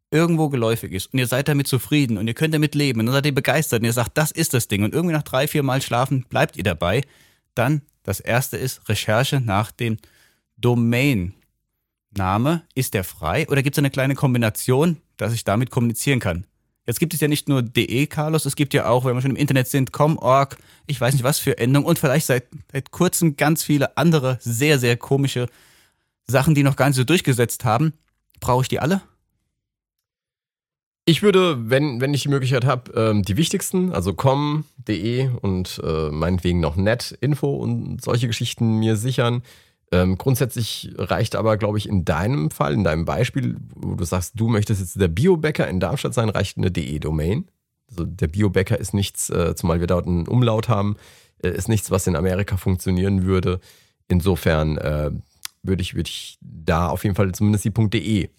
irgendwo 0.09 0.49
geläufig 0.49 0.91
ist 0.91 1.13
und 1.13 1.19
ihr 1.19 1.27
seid 1.27 1.47
damit 1.47 1.67
zufrieden 1.67 2.17
und 2.17 2.27
ihr 2.27 2.33
könnt 2.33 2.53
damit 2.53 2.75
leben 2.75 2.99
und 2.99 3.05
dann 3.05 3.13
seid 3.13 3.27
ihr 3.27 3.35
begeistert 3.35 3.81
und 3.81 3.85
ihr 3.85 3.93
sagt, 3.93 4.17
das 4.17 4.31
ist 4.31 4.55
das 4.55 4.67
Ding 4.67 4.83
und 4.83 4.93
irgendwie 4.93 5.13
nach 5.13 5.23
drei, 5.23 5.47
vier 5.47 5.63
Mal 5.63 5.81
schlafen 5.81 6.25
bleibt 6.27 6.57
ihr 6.57 6.63
dabei, 6.63 7.03
dann 7.53 7.83
das 8.03 8.19
erste 8.19 8.57
ist 8.57 8.89
Recherche 8.89 9.39
nach 9.39 9.71
dem 9.71 9.97
Domain. 10.61 11.33
Name, 12.13 12.63
ist 12.75 12.93
der 12.93 13.03
frei 13.03 13.47
oder 13.47 13.63
gibt 13.63 13.75
es 13.75 13.79
eine 13.79 13.89
kleine 13.89 14.15
Kombination, 14.15 14.97
dass 15.17 15.33
ich 15.33 15.43
damit 15.43 15.71
kommunizieren 15.71 16.19
kann? 16.19 16.45
Jetzt 16.85 16.99
gibt 16.99 17.13
es 17.13 17.21
ja 17.21 17.27
nicht 17.27 17.47
nur 17.47 17.61
de, 17.61 18.05
Carlos, 18.07 18.45
es 18.45 18.55
gibt 18.55 18.73
ja 18.73 18.89
auch, 18.89 19.05
wenn 19.05 19.15
wir 19.15 19.21
schon 19.21 19.31
im 19.31 19.37
Internet 19.37 19.67
sind, 19.67 19.93
com.org, 19.93 20.57
ich 20.87 20.99
weiß 20.99 21.13
nicht 21.13 21.23
was 21.23 21.39
für 21.39 21.57
Endungen 21.57 21.87
und 21.87 21.99
vielleicht 21.99 22.25
seit, 22.25 22.45
seit 22.71 22.91
kurzem 22.91 23.37
ganz 23.37 23.63
viele 23.63 23.97
andere 23.97 24.39
sehr, 24.41 24.79
sehr 24.79 24.97
komische 24.97 25.47
Sachen, 26.27 26.55
die 26.55 26.63
noch 26.63 26.75
gar 26.75 26.87
nicht 26.87 26.97
so 26.97 27.03
durchgesetzt 27.03 27.65
haben. 27.65 27.93
Brauche 28.39 28.63
ich 28.63 28.67
die 28.67 28.79
alle? 28.79 29.01
Ich 31.05 31.21
würde, 31.21 31.69
wenn, 31.69 32.01
wenn 32.01 32.13
ich 32.13 32.23
die 32.23 32.29
Möglichkeit 32.29 32.65
habe, 32.65 32.91
ähm, 32.93 33.23
die 33.23 33.37
wichtigsten, 33.37 33.91
also 33.91 34.13
com, 34.13 34.65
de 34.77 35.29
und 35.41 35.81
äh, 35.83 36.09
meinetwegen 36.09 36.59
noch 36.59 36.75
net, 36.75 37.17
Info 37.21 37.55
und 37.55 38.01
solche 38.03 38.27
Geschichten 38.27 38.79
mir 38.79 38.95
sichern. 38.95 39.43
Ähm, 39.93 40.17
grundsätzlich 40.17 40.93
reicht 40.97 41.35
aber, 41.35 41.57
glaube 41.57 41.77
ich, 41.77 41.87
in 41.87 42.05
deinem 42.05 42.49
Fall, 42.49 42.73
in 42.73 42.83
deinem 42.83 43.03
Beispiel, 43.03 43.57
wo 43.75 43.95
du 43.95 44.05
sagst, 44.05 44.39
du 44.39 44.47
möchtest 44.47 44.79
jetzt 44.79 44.99
der 44.99 45.09
Biobäcker 45.09 45.67
in 45.67 45.81
Darmstadt 45.81 46.13
sein, 46.13 46.29
reicht 46.29 46.57
eine 46.57 46.71
DE-Domain. 46.71 47.49
Also 47.89 48.05
der 48.05 48.27
Biobäcker 48.27 48.79
ist 48.79 48.93
nichts, 48.93 49.29
äh, 49.29 49.53
zumal 49.53 49.81
wir 49.81 49.87
dort 49.87 50.07
einen 50.07 50.27
Umlaut 50.27 50.69
haben, 50.69 50.95
äh, 51.43 51.49
ist 51.49 51.67
nichts, 51.67 51.91
was 51.91 52.07
in 52.07 52.15
Amerika 52.15 52.55
funktionieren 52.55 53.25
würde. 53.25 53.59
Insofern 54.07 54.77
äh, 54.77 55.11
würde 55.61 55.81
ich, 55.81 55.93
würd 55.93 56.07
ich 56.07 56.37
da 56.41 56.87
auf 56.87 57.03
jeden 57.03 57.15
Fall 57.15 57.31
zumindest 57.33 57.65
die 57.65 57.71
.de 57.71 58.29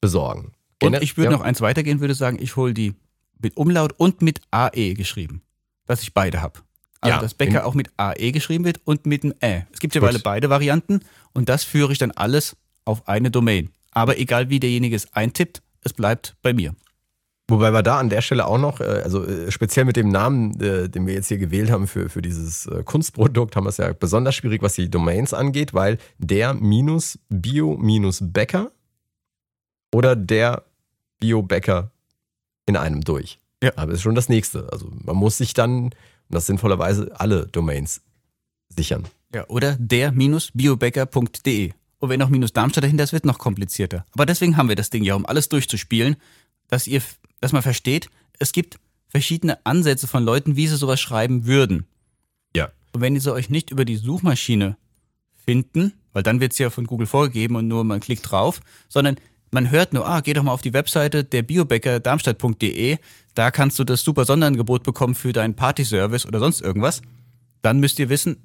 besorgen. 0.00 0.52
Und 0.82 1.00
ich 1.02 1.16
würde 1.16 1.30
ja. 1.30 1.36
noch 1.36 1.44
eins 1.44 1.60
weitergehen, 1.60 2.00
würde 2.00 2.14
sagen, 2.14 2.38
ich 2.40 2.56
hole 2.56 2.74
die 2.74 2.94
mit 3.40 3.56
Umlaut 3.56 3.94
und 3.96 4.22
mit 4.22 4.40
AE 4.50 4.94
geschrieben, 4.94 5.42
dass 5.86 6.02
ich 6.02 6.14
beide 6.14 6.42
habe. 6.42 6.60
Also 7.04 7.16
ja, 7.16 7.20
dass 7.20 7.34
Bäcker 7.34 7.66
auch 7.66 7.74
mit 7.74 7.90
AE 7.98 8.32
geschrieben 8.32 8.64
wird 8.64 8.80
und 8.84 9.04
mit 9.04 9.24
einem 9.24 9.34
Ä. 9.42 9.66
Es 9.72 9.78
gibt 9.78 9.94
ja 9.94 10.00
beide 10.00 10.48
Varianten 10.48 11.00
und 11.34 11.50
das 11.50 11.62
führe 11.62 11.92
ich 11.92 11.98
dann 11.98 12.12
alles 12.12 12.56
auf 12.86 13.06
eine 13.08 13.30
Domain. 13.30 13.68
Aber 13.90 14.18
egal 14.18 14.48
wie 14.48 14.58
derjenige 14.58 14.96
es 14.96 15.12
eintippt, 15.12 15.60
es 15.82 15.92
bleibt 15.92 16.34
bei 16.40 16.54
mir. 16.54 16.74
Wobei 17.46 17.72
wir 17.72 17.82
da 17.82 17.98
an 17.98 18.08
der 18.08 18.22
Stelle 18.22 18.46
auch 18.46 18.56
noch, 18.56 18.80
äh, 18.80 18.84
also 18.84 19.26
äh, 19.26 19.50
speziell 19.50 19.84
mit 19.84 19.96
dem 19.96 20.08
Namen, 20.08 20.58
äh, 20.62 20.88
den 20.88 21.06
wir 21.06 21.12
jetzt 21.12 21.28
hier 21.28 21.36
gewählt 21.36 21.70
haben 21.70 21.86
für, 21.86 22.08
für 22.08 22.22
dieses 22.22 22.66
Kunstprodukt, 22.86 23.54
haben 23.54 23.64
wir 23.64 23.68
es 23.68 23.76
ja 23.76 23.92
besonders 23.92 24.34
schwierig, 24.34 24.62
was 24.62 24.74
die 24.74 24.90
Domains 24.90 25.34
angeht, 25.34 25.74
weil 25.74 25.98
der 26.16 26.54
minus 26.54 27.18
Bio 27.28 27.76
minus 27.76 28.20
Bäcker 28.22 28.72
oder 29.92 30.16
der 30.16 30.64
Bio-Bäcker 31.20 31.90
in 32.66 32.78
einem 32.78 33.02
durch. 33.02 33.38
Ja. 33.62 33.72
Aber 33.76 33.92
ist 33.92 34.02
schon 34.02 34.14
das 34.14 34.30
nächste. 34.30 34.72
Also 34.72 34.90
man 35.04 35.16
muss 35.16 35.36
sich 35.36 35.54
dann 35.54 35.90
das 36.34 36.46
sinnvollerweise 36.46 37.12
alle 37.18 37.46
Domains 37.46 38.02
sichern. 38.68 39.04
Ja, 39.34 39.46
oder 39.48 39.76
der-biobäcker.de 39.78 41.72
Und 41.98 42.08
wenn 42.08 42.20
noch 42.20 42.28
minus 42.28 42.52
Darmstadt 42.52 42.84
dahinter 42.84 43.04
ist, 43.04 43.12
wird 43.12 43.24
noch 43.24 43.38
komplizierter. 43.38 44.04
Aber 44.12 44.26
deswegen 44.26 44.56
haben 44.56 44.68
wir 44.68 44.76
das 44.76 44.90
Ding 44.90 45.02
ja, 45.04 45.14
um 45.14 45.26
alles 45.26 45.48
durchzuspielen, 45.48 46.16
dass 46.68 46.86
ihr, 46.86 47.02
dass 47.40 47.52
man 47.52 47.62
versteht, 47.62 48.10
es 48.38 48.52
gibt 48.52 48.78
verschiedene 49.08 49.64
Ansätze 49.64 50.06
von 50.06 50.24
Leuten, 50.24 50.56
wie 50.56 50.66
sie 50.66 50.76
sowas 50.76 51.00
schreiben 51.00 51.46
würden. 51.46 51.86
Ja. 52.54 52.70
Und 52.92 53.00
wenn 53.00 53.14
diese 53.14 53.32
euch 53.32 53.48
nicht 53.48 53.70
über 53.70 53.84
die 53.84 53.96
Suchmaschine 53.96 54.76
finden, 55.44 55.92
weil 56.12 56.22
dann 56.22 56.40
wird 56.40 56.52
es 56.52 56.58
ja 56.58 56.70
von 56.70 56.86
Google 56.86 57.06
vorgegeben 57.06 57.56
und 57.56 57.68
nur 57.68 57.84
man 57.84 58.00
klickt 58.00 58.30
drauf, 58.30 58.60
sondern 58.88 59.16
man 59.50 59.70
hört 59.70 59.92
nur, 59.92 60.06
ah, 60.06 60.20
geh 60.20 60.32
doch 60.32 60.42
mal 60.42 60.52
auf 60.52 60.62
die 60.62 60.72
Webseite 60.72 61.22
der 61.22 61.42
Biobäcker 61.42 62.00
darmstadt.de, 62.00 62.98
da 63.34 63.50
kannst 63.50 63.78
du 63.78 63.84
das 63.84 64.02
super 64.02 64.24
Sonderangebot 64.24 64.82
bekommen 64.82 65.14
für 65.14 65.32
deinen 65.32 65.54
Partyservice 65.54 66.26
oder 66.26 66.38
sonst 66.38 66.60
irgendwas. 66.60 67.02
Dann 67.62 67.80
müsst 67.80 67.98
ihr 67.98 68.08
wissen, 68.08 68.36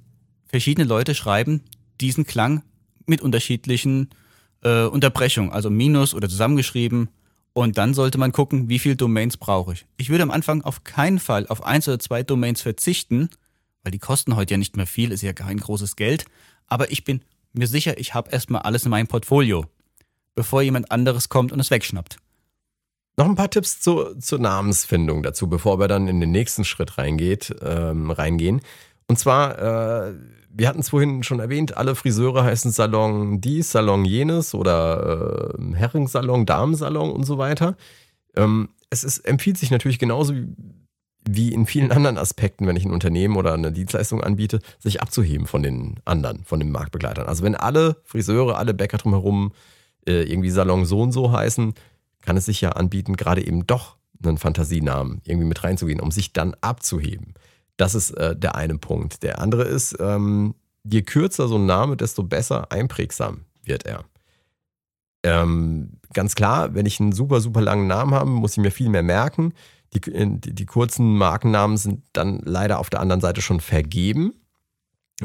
verschiedene 0.45 0.87
Leute 0.87 1.15
schreiben 1.15 1.61
diesen 2.01 2.25
Klang 2.25 2.63
mit 3.05 3.21
unterschiedlichen 3.21 4.09
äh, 4.63 4.83
Unterbrechungen, 4.83 5.51
also 5.51 5.69
Minus 5.69 6.13
oder 6.13 6.29
zusammengeschrieben. 6.29 7.09
Und 7.53 7.77
dann 7.77 7.93
sollte 7.93 8.17
man 8.17 8.31
gucken, 8.31 8.69
wie 8.69 8.79
viele 8.79 8.95
Domains 8.95 9.37
brauche 9.37 9.73
ich. 9.73 9.85
Ich 9.97 10.09
würde 10.09 10.23
am 10.23 10.31
Anfang 10.31 10.61
auf 10.61 10.83
keinen 10.83 11.19
Fall 11.19 11.47
auf 11.47 11.63
eins 11.63 11.87
oder 11.87 11.99
zwei 11.99 12.23
Domains 12.23 12.61
verzichten, 12.61 13.29
weil 13.83 13.91
die 13.91 13.99
kosten 13.99 14.35
heute 14.35 14.53
ja 14.53 14.57
nicht 14.57 14.77
mehr 14.77 14.87
viel, 14.87 15.11
ist 15.11 15.23
ja 15.23 15.33
kein 15.33 15.57
großes 15.57 15.95
Geld. 15.95 16.25
Aber 16.67 16.91
ich 16.91 17.03
bin 17.03 17.21
mir 17.53 17.67
sicher, 17.67 17.97
ich 17.97 18.13
habe 18.13 18.31
erstmal 18.31 18.61
alles 18.61 18.85
in 18.85 18.91
meinem 18.91 19.07
Portfolio, 19.07 19.65
bevor 20.35 20.61
jemand 20.61 20.91
anderes 20.91 21.29
kommt 21.29 21.51
und 21.51 21.59
es 21.59 21.71
wegschnappt. 21.71 22.17
Noch 23.19 23.25
ein 23.25 23.35
paar 23.35 23.49
Tipps 23.49 23.81
zu, 23.81 24.15
zur 24.17 24.39
Namensfindung 24.39 25.23
dazu, 25.23 25.49
bevor 25.49 25.77
wir 25.77 25.89
dann 25.89 26.07
in 26.07 26.21
den 26.21 26.31
nächsten 26.31 26.63
Schritt 26.63 26.97
reingeht, 26.97 27.53
ähm, 27.61 28.11
reingehen. 28.11 28.61
Und 29.09 29.19
zwar, 29.19 29.59
äh, 29.59 30.13
wir 30.49 30.69
hatten 30.69 30.79
es 30.79 30.87
vorhin 30.87 31.21
schon 31.23 31.41
erwähnt, 31.41 31.75
alle 31.75 31.95
Friseure 31.95 32.45
heißen 32.45 32.71
Salon 32.71 33.41
dies, 33.41 33.73
Salon 33.73 34.05
jenes 34.05 34.55
oder 34.55 35.51
äh, 35.59 35.75
Herrensalon, 35.75 36.45
Damensalon 36.45 37.11
und 37.11 37.25
so 37.25 37.37
weiter. 37.37 37.75
Ähm, 38.37 38.69
es 38.89 39.03
ist, 39.03 39.17
empfiehlt 39.27 39.57
sich 39.57 39.69
natürlich 39.69 39.99
genauso 39.99 40.33
wie, 40.33 40.47
wie 41.29 41.53
in 41.53 41.65
vielen 41.65 41.91
anderen 41.91 42.17
Aspekten, 42.17 42.67
wenn 42.67 42.77
ich 42.77 42.85
ein 42.85 42.93
Unternehmen 42.93 43.35
oder 43.35 43.53
eine 43.53 43.73
Dienstleistung 43.73 44.23
anbiete, 44.23 44.61
sich 44.79 45.01
abzuheben 45.01 45.45
von 45.45 45.61
den 45.61 45.99
anderen, 46.05 46.45
von 46.45 46.61
den 46.61 46.71
Marktbegleitern. 46.71 47.27
Also 47.27 47.43
wenn 47.43 47.55
alle 47.55 47.97
Friseure, 48.05 48.57
alle 48.57 48.73
Bäcker 48.73 48.97
drumherum 48.97 49.51
äh, 50.07 50.23
irgendwie 50.23 50.51
Salon 50.51 50.85
so 50.85 51.01
und 51.01 51.11
so 51.11 51.33
heißen, 51.33 51.73
kann 52.21 52.37
es 52.37 52.45
sich 52.45 52.61
ja 52.61 52.71
anbieten, 52.71 53.15
gerade 53.15 53.45
eben 53.45 53.65
doch 53.67 53.97
einen 54.23 54.37
Fantasienamen 54.37 55.21
irgendwie 55.23 55.47
mit 55.47 55.63
reinzugehen, 55.63 56.01
um 56.01 56.11
sich 56.11 56.33
dann 56.33 56.55
abzuheben. 56.61 57.33
Das 57.77 57.95
ist 57.95 58.11
äh, 58.11 58.35
der 58.35 58.55
eine 58.55 58.77
Punkt. 58.77 59.23
Der 59.23 59.39
andere 59.39 59.63
ist, 59.63 59.95
ähm, 59.99 60.55
je 60.83 61.01
kürzer 61.01 61.47
so 61.47 61.57
ein 61.57 61.65
Name, 61.65 61.95
desto 61.95 62.23
besser 62.23 62.71
einprägsam 62.71 63.45
wird 63.63 63.85
er. 63.85 64.03
Ähm, 65.23 65.99
ganz 66.13 66.35
klar, 66.35 66.73
wenn 66.75 66.85
ich 66.85 66.99
einen 66.99 67.11
super, 67.11 67.41
super 67.41 67.61
langen 67.61 67.87
Namen 67.87 68.13
habe, 68.13 68.29
muss 68.29 68.53
ich 68.53 68.57
mir 68.57 68.71
viel 68.71 68.89
mehr 68.89 69.03
merken. 69.03 69.53
Die, 69.93 70.01
die, 70.01 70.53
die, 70.53 70.65
kurzen 70.65 71.17
Markennamen 71.17 71.77
sind 71.77 72.03
dann 72.13 72.41
leider 72.43 72.79
auf 72.79 72.89
der 72.89 72.99
anderen 72.99 73.21
Seite 73.21 73.41
schon 73.41 73.59
vergeben 73.59 74.33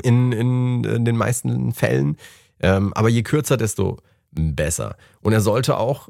in, 0.02 0.32
in, 0.32 0.84
in 0.84 1.04
den 1.04 1.16
meisten 1.16 1.72
Fällen. 1.72 2.16
Ähm, 2.60 2.92
aber 2.94 3.08
je 3.08 3.22
kürzer, 3.22 3.56
desto 3.56 3.98
besser. 4.30 4.96
Und 5.20 5.32
er 5.32 5.40
sollte 5.40 5.76
auch 5.76 6.08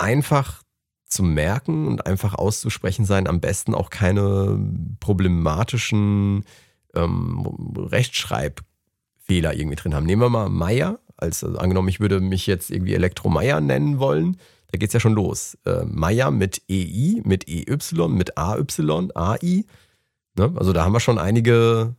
einfach 0.00 0.62
zu 1.06 1.22
merken 1.22 1.88
und 1.88 2.06
einfach 2.06 2.34
auszusprechen 2.34 3.04
sein, 3.04 3.26
am 3.26 3.40
besten 3.40 3.74
auch 3.74 3.90
keine 3.90 4.58
problematischen 5.00 6.44
ähm, 6.94 7.46
Rechtschreibfehler 7.76 9.54
irgendwie 9.54 9.76
drin 9.76 9.94
haben. 9.94 10.06
Nehmen 10.06 10.22
wir 10.22 10.28
mal 10.28 10.48
Meier, 10.48 11.00
als 11.16 11.44
also 11.44 11.58
angenommen, 11.58 11.88
ich 11.88 12.00
würde 12.00 12.20
mich 12.20 12.46
jetzt 12.46 12.70
irgendwie 12.70 12.94
Elektromeier 12.94 13.60
nennen 13.60 13.98
wollen, 13.98 14.36
da 14.70 14.78
geht 14.78 14.90
es 14.90 14.94
ja 14.94 15.00
schon 15.00 15.14
los. 15.14 15.58
Äh, 15.64 15.84
Meier 15.84 16.30
mit 16.30 16.62
EI, 16.70 17.20
mit 17.24 17.48
EY, 17.48 17.76
mit 18.08 18.38
AY, 18.38 18.64
AI. 19.14 19.64
Ne? 20.36 20.52
Also 20.56 20.72
da 20.72 20.84
haben 20.84 20.92
wir 20.92 21.00
schon 21.00 21.18
einige 21.18 21.96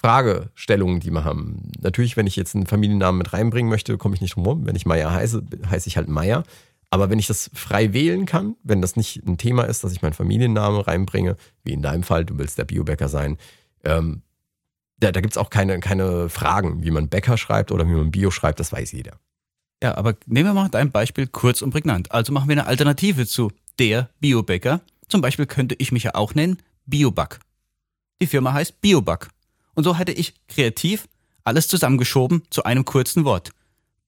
Fragestellungen, 0.00 1.00
die 1.00 1.10
wir 1.10 1.24
haben. 1.24 1.72
Natürlich, 1.80 2.16
wenn 2.16 2.26
ich 2.26 2.36
jetzt 2.36 2.54
einen 2.54 2.66
Familiennamen 2.66 3.18
mit 3.18 3.32
reinbringen 3.32 3.70
möchte, 3.70 3.96
komme 3.96 4.14
ich 4.14 4.20
nicht 4.20 4.36
drum 4.36 4.44
rum. 4.44 4.66
Wenn 4.66 4.76
ich 4.76 4.86
Meier 4.86 5.10
heiße, 5.10 5.42
heiße 5.68 5.88
ich 5.88 5.96
halt 5.96 6.08
Meier. 6.08 6.42
Aber 6.90 7.08
wenn 7.08 7.20
ich 7.20 7.28
das 7.28 7.50
frei 7.54 7.92
wählen 7.92 8.26
kann, 8.26 8.56
wenn 8.64 8.82
das 8.82 8.96
nicht 8.96 9.24
ein 9.24 9.38
Thema 9.38 9.64
ist, 9.64 9.84
dass 9.84 9.92
ich 9.92 10.02
meinen 10.02 10.12
Familiennamen 10.12 10.80
reinbringe, 10.80 11.36
wie 11.62 11.72
in 11.72 11.82
deinem 11.82 12.02
Fall, 12.02 12.24
du 12.24 12.36
willst 12.36 12.58
der 12.58 12.64
Biobäcker 12.64 13.08
sein, 13.08 13.38
ähm, 13.84 14.22
da, 14.98 15.12
da 15.12 15.20
gibt 15.20 15.32
es 15.32 15.38
auch 15.38 15.50
keine, 15.50 15.78
keine 15.80 16.28
Fragen, 16.28 16.82
wie 16.82 16.90
man 16.90 17.08
Bäcker 17.08 17.38
schreibt 17.38 17.72
oder 17.72 17.86
wie 17.86 17.92
man 17.92 18.10
Bio 18.10 18.30
schreibt, 18.30 18.60
das 18.60 18.72
weiß 18.72 18.92
jeder. 18.92 19.18
Ja, 19.82 19.96
aber 19.96 20.14
nehmen 20.26 20.50
wir 20.50 20.54
mal 20.54 20.68
dein 20.68 20.90
Beispiel 20.90 21.26
kurz 21.26 21.62
und 21.62 21.70
prägnant. 21.70 22.12
Also 22.12 22.32
machen 22.32 22.48
wir 22.48 22.54
eine 22.54 22.66
Alternative 22.66 23.26
zu 23.26 23.50
der 23.78 24.10
Biobäcker. 24.20 24.80
Zum 25.08 25.22
Beispiel 25.22 25.46
könnte 25.46 25.74
ich 25.78 25.90
mich 25.90 26.02
ja 26.02 26.14
auch 26.14 26.34
nennen 26.34 26.58
Bioback. 26.84 27.40
Die 28.20 28.26
Firma 28.26 28.52
heißt 28.52 28.80
Bioback. 28.80 29.28
Und 29.74 29.84
so 29.84 29.96
hätte 29.96 30.12
ich 30.12 30.34
kreativ 30.48 31.08
alles 31.44 31.68
zusammengeschoben 31.68 32.42
zu 32.50 32.64
einem 32.64 32.84
kurzen 32.84 33.24
Wort. 33.24 33.52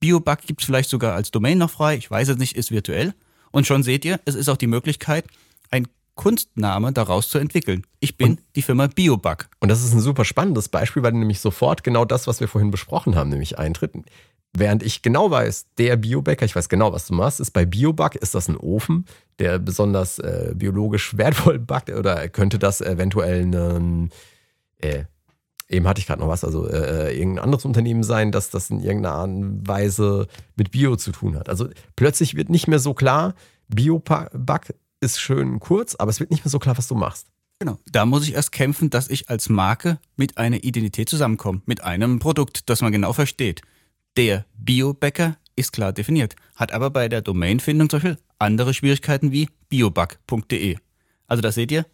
Biobug 0.03 0.38
gibt 0.45 0.61
es 0.61 0.67
vielleicht 0.67 0.91
sogar 0.91 1.15
als 1.15 1.31
Domain 1.31 1.59
noch 1.59 1.71
frei, 1.71 1.97
ich 1.97 2.11
weiß 2.11 2.29
es 2.29 2.37
nicht, 2.37 2.57
ist 2.57 2.73
virtuell. 2.73 3.15
Und 3.53 3.69
schon 3.69 3.85
seht 3.85 4.05
ihr, 4.05 4.19
es 4.25 4.35
ist 4.35 4.49
auch 4.49 4.57
die 4.57 4.67
Möglichkeit, 4.67 5.27
ein 5.71 5.87
Kunstname 6.17 6.93
daraus 6.93 7.29
zu 7.29 7.38
entwickeln. 7.38 7.85
Ich 8.01 8.17
bin 8.17 8.33
und, 8.33 8.41
die 8.57 8.62
Firma 8.62 8.88
Biobug. 8.88 9.49
Und 9.61 9.69
das 9.69 9.85
ist 9.85 9.93
ein 9.93 10.01
super 10.01 10.25
spannendes 10.25 10.69
Beispiel, 10.69 11.05
weil 11.05 11.12
nämlich 11.12 11.38
sofort 11.38 11.85
genau 11.85 12.05
das, 12.05 12.27
was 12.27 12.41
wir 12.41 12.49
vorhin 12.49 12.73
besprochen 12.73 13.15
haben, 13.15 13.31
nämlich 13.31 13.61
eintritt. 13.61 13.93
Während 14.53 14.83
ich 14.83 15.03
genau 15.03 15.31
weiß, 15.31 15.67
der 15.79 15.97
Biobäcker, 15.97 16.45
ich 16.45 16.57
weiß 16.57 16.69
genau, 16.69 16.93
was 16.93 17.07
du 17.07 17.15
machst, 17.15 17.38
ist 17.38 17.53
bei 17.53 17.65
Biobug, 17.65 18.17
ist 18.17 18.35
das 18.35 18.49
ein 18.49 18.57
Ofen, 18.57 19.07
der 19.38 19.61
besonders 19.61 20.19
äh, 20.19 20.53
biologisch 20.57 21.17
wertvoll 21.17 21.61
backt 21.61 21.91
oder 21.91 22.29
könnte 22.29 22.59
das 22.59 22.81
eventuell 22.81 23.43
ein, 23.43 24.11
äh, 24.79 25.05
eben 25.73 25.89
hatte 25.89 26.01
ich 26.01 26.07
gerade 26.07 26.21
noch 26.21 26.29
was, 26.29 26.45
also 26.45 26.69
äh, 26.69 27.11
äh, 27.11 27.19
irgendein 27.19 27.45
anderes 27.45 27.65
Unternehmen 27.65 28.03
sein, 28.03 28.31
dass 28.31 28.51
das 28.51 28.71
in 28.71 28.81
irgendeiner 28.81 29.15
Art 29.15 29.29
und 29.29 29.67
Weise 29.67 30.27
mit 30.57 30.71
Bio 30.71 30.97
zu 30.97 31.13
tun 31.13 31.37
hat. 31.37 31.49
Also 31.49 31.69
plötzlich 31.97 32.37
wird 32.37 32.51
nicht 32.51 32.69
mehr 32.69 32.79
so 32.79 32.95
klar, 32.95 33.35
Bio-Back 33.69 34.75
ist 35.01 35.21
schön 35.21 35.59
kurz, 35.61 35.95
aber 35.95 36.11
es 36.11 36.21
wird 36.21 36.31
nicht 36.31 36.45
mehr 36.45 36.51
so 36.51 36.59
klar, 36.59 36.77
was 36.77 36.89
du 36.89 36.95
machst. 36.95 37.27
Genau. 37.59 37.79
Da 37.91 38.07
muss 38.07 38.27
ich 38.27 38.35
erst 38.35 38.53
kämpfen, 38.53 38.91
dass 38.91 39.09
ich 39.09 39.31
als 39.31 39.49
Marke 39.49 39.99
mit 40.17 40.37
einer 40.37 40.65
Identität 40.65 41.09
zusammenkomme, 41.09 41.63
mit 41.67 41.83
einem 41.83 42.19
Produkt, 42.19 42.69
das 42.69 42.83
man 42.83 42.93
genau 42.93 43.13
versteht. 43.13 43.63
Der 44.17 44.45
Biobäcker 44.55 45.37
ist 45.57 45.73
klar 45.73 45.93
definiert, 45.93 46.35
hat 46.57 46.73
aber 46.73 46.91
bei 46.91 47.09
der 47.09 47.23
Domainfindung 47.23 47.89
zum 47.89 48.01
Beispiel 48.01 48.19
andere 48.39 48.75
Schwierigkeiten 48.75 49.33
wie 49.33 49.49
bioback.de. 49.69 50.77
Also 51.27 51.41
da 51.41 51.53
seht 51.53 51.71
ihr, 51.71 51.87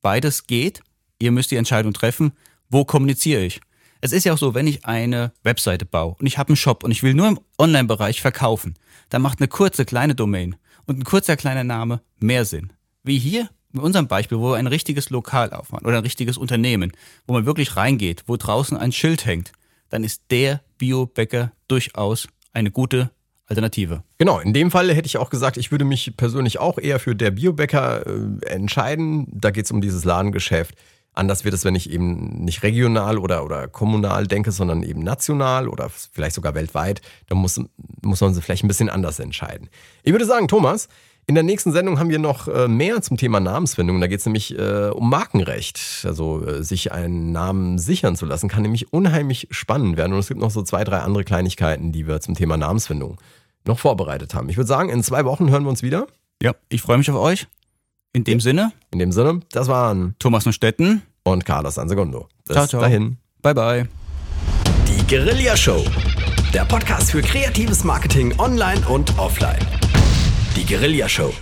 beides 0.00 0.46
geht. 0.46 0.82
Ihr 1.18 1.30
müsst 1.30 1.52
die 1.52 1.56
Entscheidung 1.56 1.92
treffen, 1.92 2.32
wo 2.72 2.84
kommuniziere 2.84 3.42
ich? 3.42 3.60
Es 4.00 4.12
ist 4.12 4.24
ja 4.24 4.32
auch 4.32 4.38
so, 4.38 4.54
wenn 4.54 4.66
ich 4.66 4.84
eine 4.84 5.32
Webseite 5.44 5.84
baue 5.84 6.16
und 6.18 6.26
ich 6.26 6.38
habe 6.38 6.48
einen 6.48 6.56
Shop 6.56 6.82
und 6.82 6.90
ich 6.90 7.02
will 7.04 7.14
nur 7.14 7.28
im 7.28 7.38
Online-Bereich 7.58 8.20
verkaufen, 8.20 8.74
dann 9.10 9.22
macht 9.22 9.40
eine 9.40 9.46
kurze 9.46 9.84
kleine 9.84 10.14
Domain 10.14 10.56
und 10.86 10.98
ein 10.98 11.04
kurzer 11.04 11.36
kleiner 11.36 11.62
Name 11.62 12.00
mehr 12.18 12.44
Sinn. 12.44 12.72
Wie 13.04 13.18
hier 13.18 13.48
in 13.72 13.80
unserem 13.80 14.08
Beispiel, 14.08 14.38
wo 14.38 14.52
wir 14.52 14.56
ein 14.56 14.66
richtiges 14.66 15.10
Lokal 15.10 15.52
aufmachen 15.52 15.86
oder 15.86 15.98
ein 15.98 16.02
richtiges 16.02 16.36
Unternehmen, 16.36 16.92
wo 17.26 17.34
man 17.34 17.46
wirklich 17.46 17.76
reingeht, 17.76 18.24
wo 18.26 18.36
draußen 18.36 18.76
ein 18.76 18.92
Schild 18.92 19.24
hängt, 19.24 19.52
dann 19.88 20.02
ist 20.02 20.22
der 20.30 20.62
Biobäcker 20.78 21.52
durchaus 21.68 22.26
eine 22.52 22.70
gute 22.70 23.10
Alternative. 23.46 24.02
Genau, 24.18 24.40
in 24.40 24.54
dem 24.54 24.70
Fall 24.70 24.92
hätte 24.94 25.06
ich 25.06 25.18
auch 25.18 25.30
gesagt, 25.30 25.58
ich 25.58 25.70
würde 25.70 25.84
mich 25.84 26.16
persönlich 26.16 26.58
auch 26.58 26.78
eher 26.78 26.98
für 26.98 27.14
der 27.14 27.30
Biobäcker 27.32 28.06
äh, 28.06 28.46
entscheiden. 28.46 29.26
Da 29.30 29.50
geht 29.50 29.66
es 29.66 29.70
um 29.70 29.80
dieses 29.80 30.04
Ladengeschäft. 30.04 30.74
Anders 31.14 31.44
wird 31.44 31.54
es, 31.54 31.64
wenn 31.64 31.74
ich 31.74 31.90
eben 31.90 32.44
nicht 32.44 32.62
regional 32.62 33.18
oder, 33.18 33.44
oder 33.44 33.68
kommunal 33.68 34.26
denke, 34.26 34.50
sondern 34.50 34.82
eben 34.82 35.02
national 35.02 35.68
oder 35.68 35.90
vielleicht 35.90 36.34
sogar 36.34 36.54
weltweit. 36.54 37.02
Da 37.28 37.34
muss, 37.34 37.60
muss 38.00 38.20
man 38.20 38.32
sich 38.32 38.42
vielleicht 38.42 38.64
ein 38.64 38.68
bisschen 38.68 38.88
anders 38.88 39.18
entscheiden. 39.18 39.68
Ich 40.04 40.12
würde 40.12 40.24
sagen, 40.24 40.48
Thomas, 40.48 40.88
in 41.26 41.34
der 41.34 41.44
nächsten 41.44 41.70
Sendung 41.70 41.98
haben 42.00 42.08
wir 42.08 42.18
noch 42.18 42.48
äh, 42.48 42.66
mehr 42.66 43.00
zum 43.02 43.16
Thema 43.16 43.40
Namensfindung. 43.40 44.00
Da 44.00 44.06
geht 44.06 44.20
es 44.20 44.26
nämlich 44.26 44.58
äh, 44.58 44.88
um 44.88 45.08
Markenrecht. 45.08 46.04
Also 46.04 46.44
äh, 46.44 46.64
sich 46.64 46.92
einen 46.92 47.30
Namen 47.30 47.78
sichern 47.78 48.16
zu 48.16 48.26
lassen, 48.26 48.48
kann 48.48 48.62
nämlich 48.62 48.92
unheimlich 48.92 49.48
spannend 49.50 49.96
werden. 49.96 50.14
Und 50.14 50.18
es 50.18 50.28
gibt 50.28 50.40
noch 50.40 50.50
so 50.50 50.62
zwei, 50.62 50.82
drei 50.82 50.98
andere 50.98 51.24
Kleinigkeiten, 51.24 51.92
die 51.92 52.08
wir 52.08 52.20
zum 52.20 52.34
Thema 52.34 52.56
Namensfindung 52.56 53.18
noch 53.64 53.78
vorbereitet 53.78 54.34
haben. 54.34 54.48
Ich 54.48 54.56
würde 54.56 54.68
sagen, 54.68 54.88
in 54.88 55.02
zwei 55.02 55.24
Wochen 55.24 55.50
hören 55.50 55.62
wir 55.62 55.70
uns 55.70 55.82
wieder. 55.82 56.06
Ja, 56.42 56.54
ich 56.68 56.82
freue 56.82 56.98
mich 56.98 57.10
auf 57.10 57.18
euch. 57.18 57.46
In 58.14 58.24
dem 58.24 58.40
Sinne. 58.40 58.72
In 58.90 58.98
dem 58.98 59.10
Sinne, 59.10 59.40
das 59.52 59.68
waren 59.68 60.14
Thomas 60.18 60.44
Neustetten 60.44 61.02
und 61.22 61.46
Carlos 61.46 61.76
Sansegundo. 61.76 62.28
Bis 62.46 62.54
ciao, 62.54 62.66
ciao. 62.66 62.80
dahin. 62.82 63.16
Bye, 63.40 63.54
bye. 63.54 63.88
Die 64.86 65.06
Guerilla 65.06 65.56
Show. 65.56 65.82
Der 66.52 66.66
Podcast 66.66 67.10
für 67.10 67.22
kreatives 67.22 67.84
Marketing 67.84 68.38
online 68.38 68.86
und 68.86 69.18
offline. 69.18 69.66
Die 70.56 70.66
Guerilla 70.66 71.08
Show. 71.08 71.32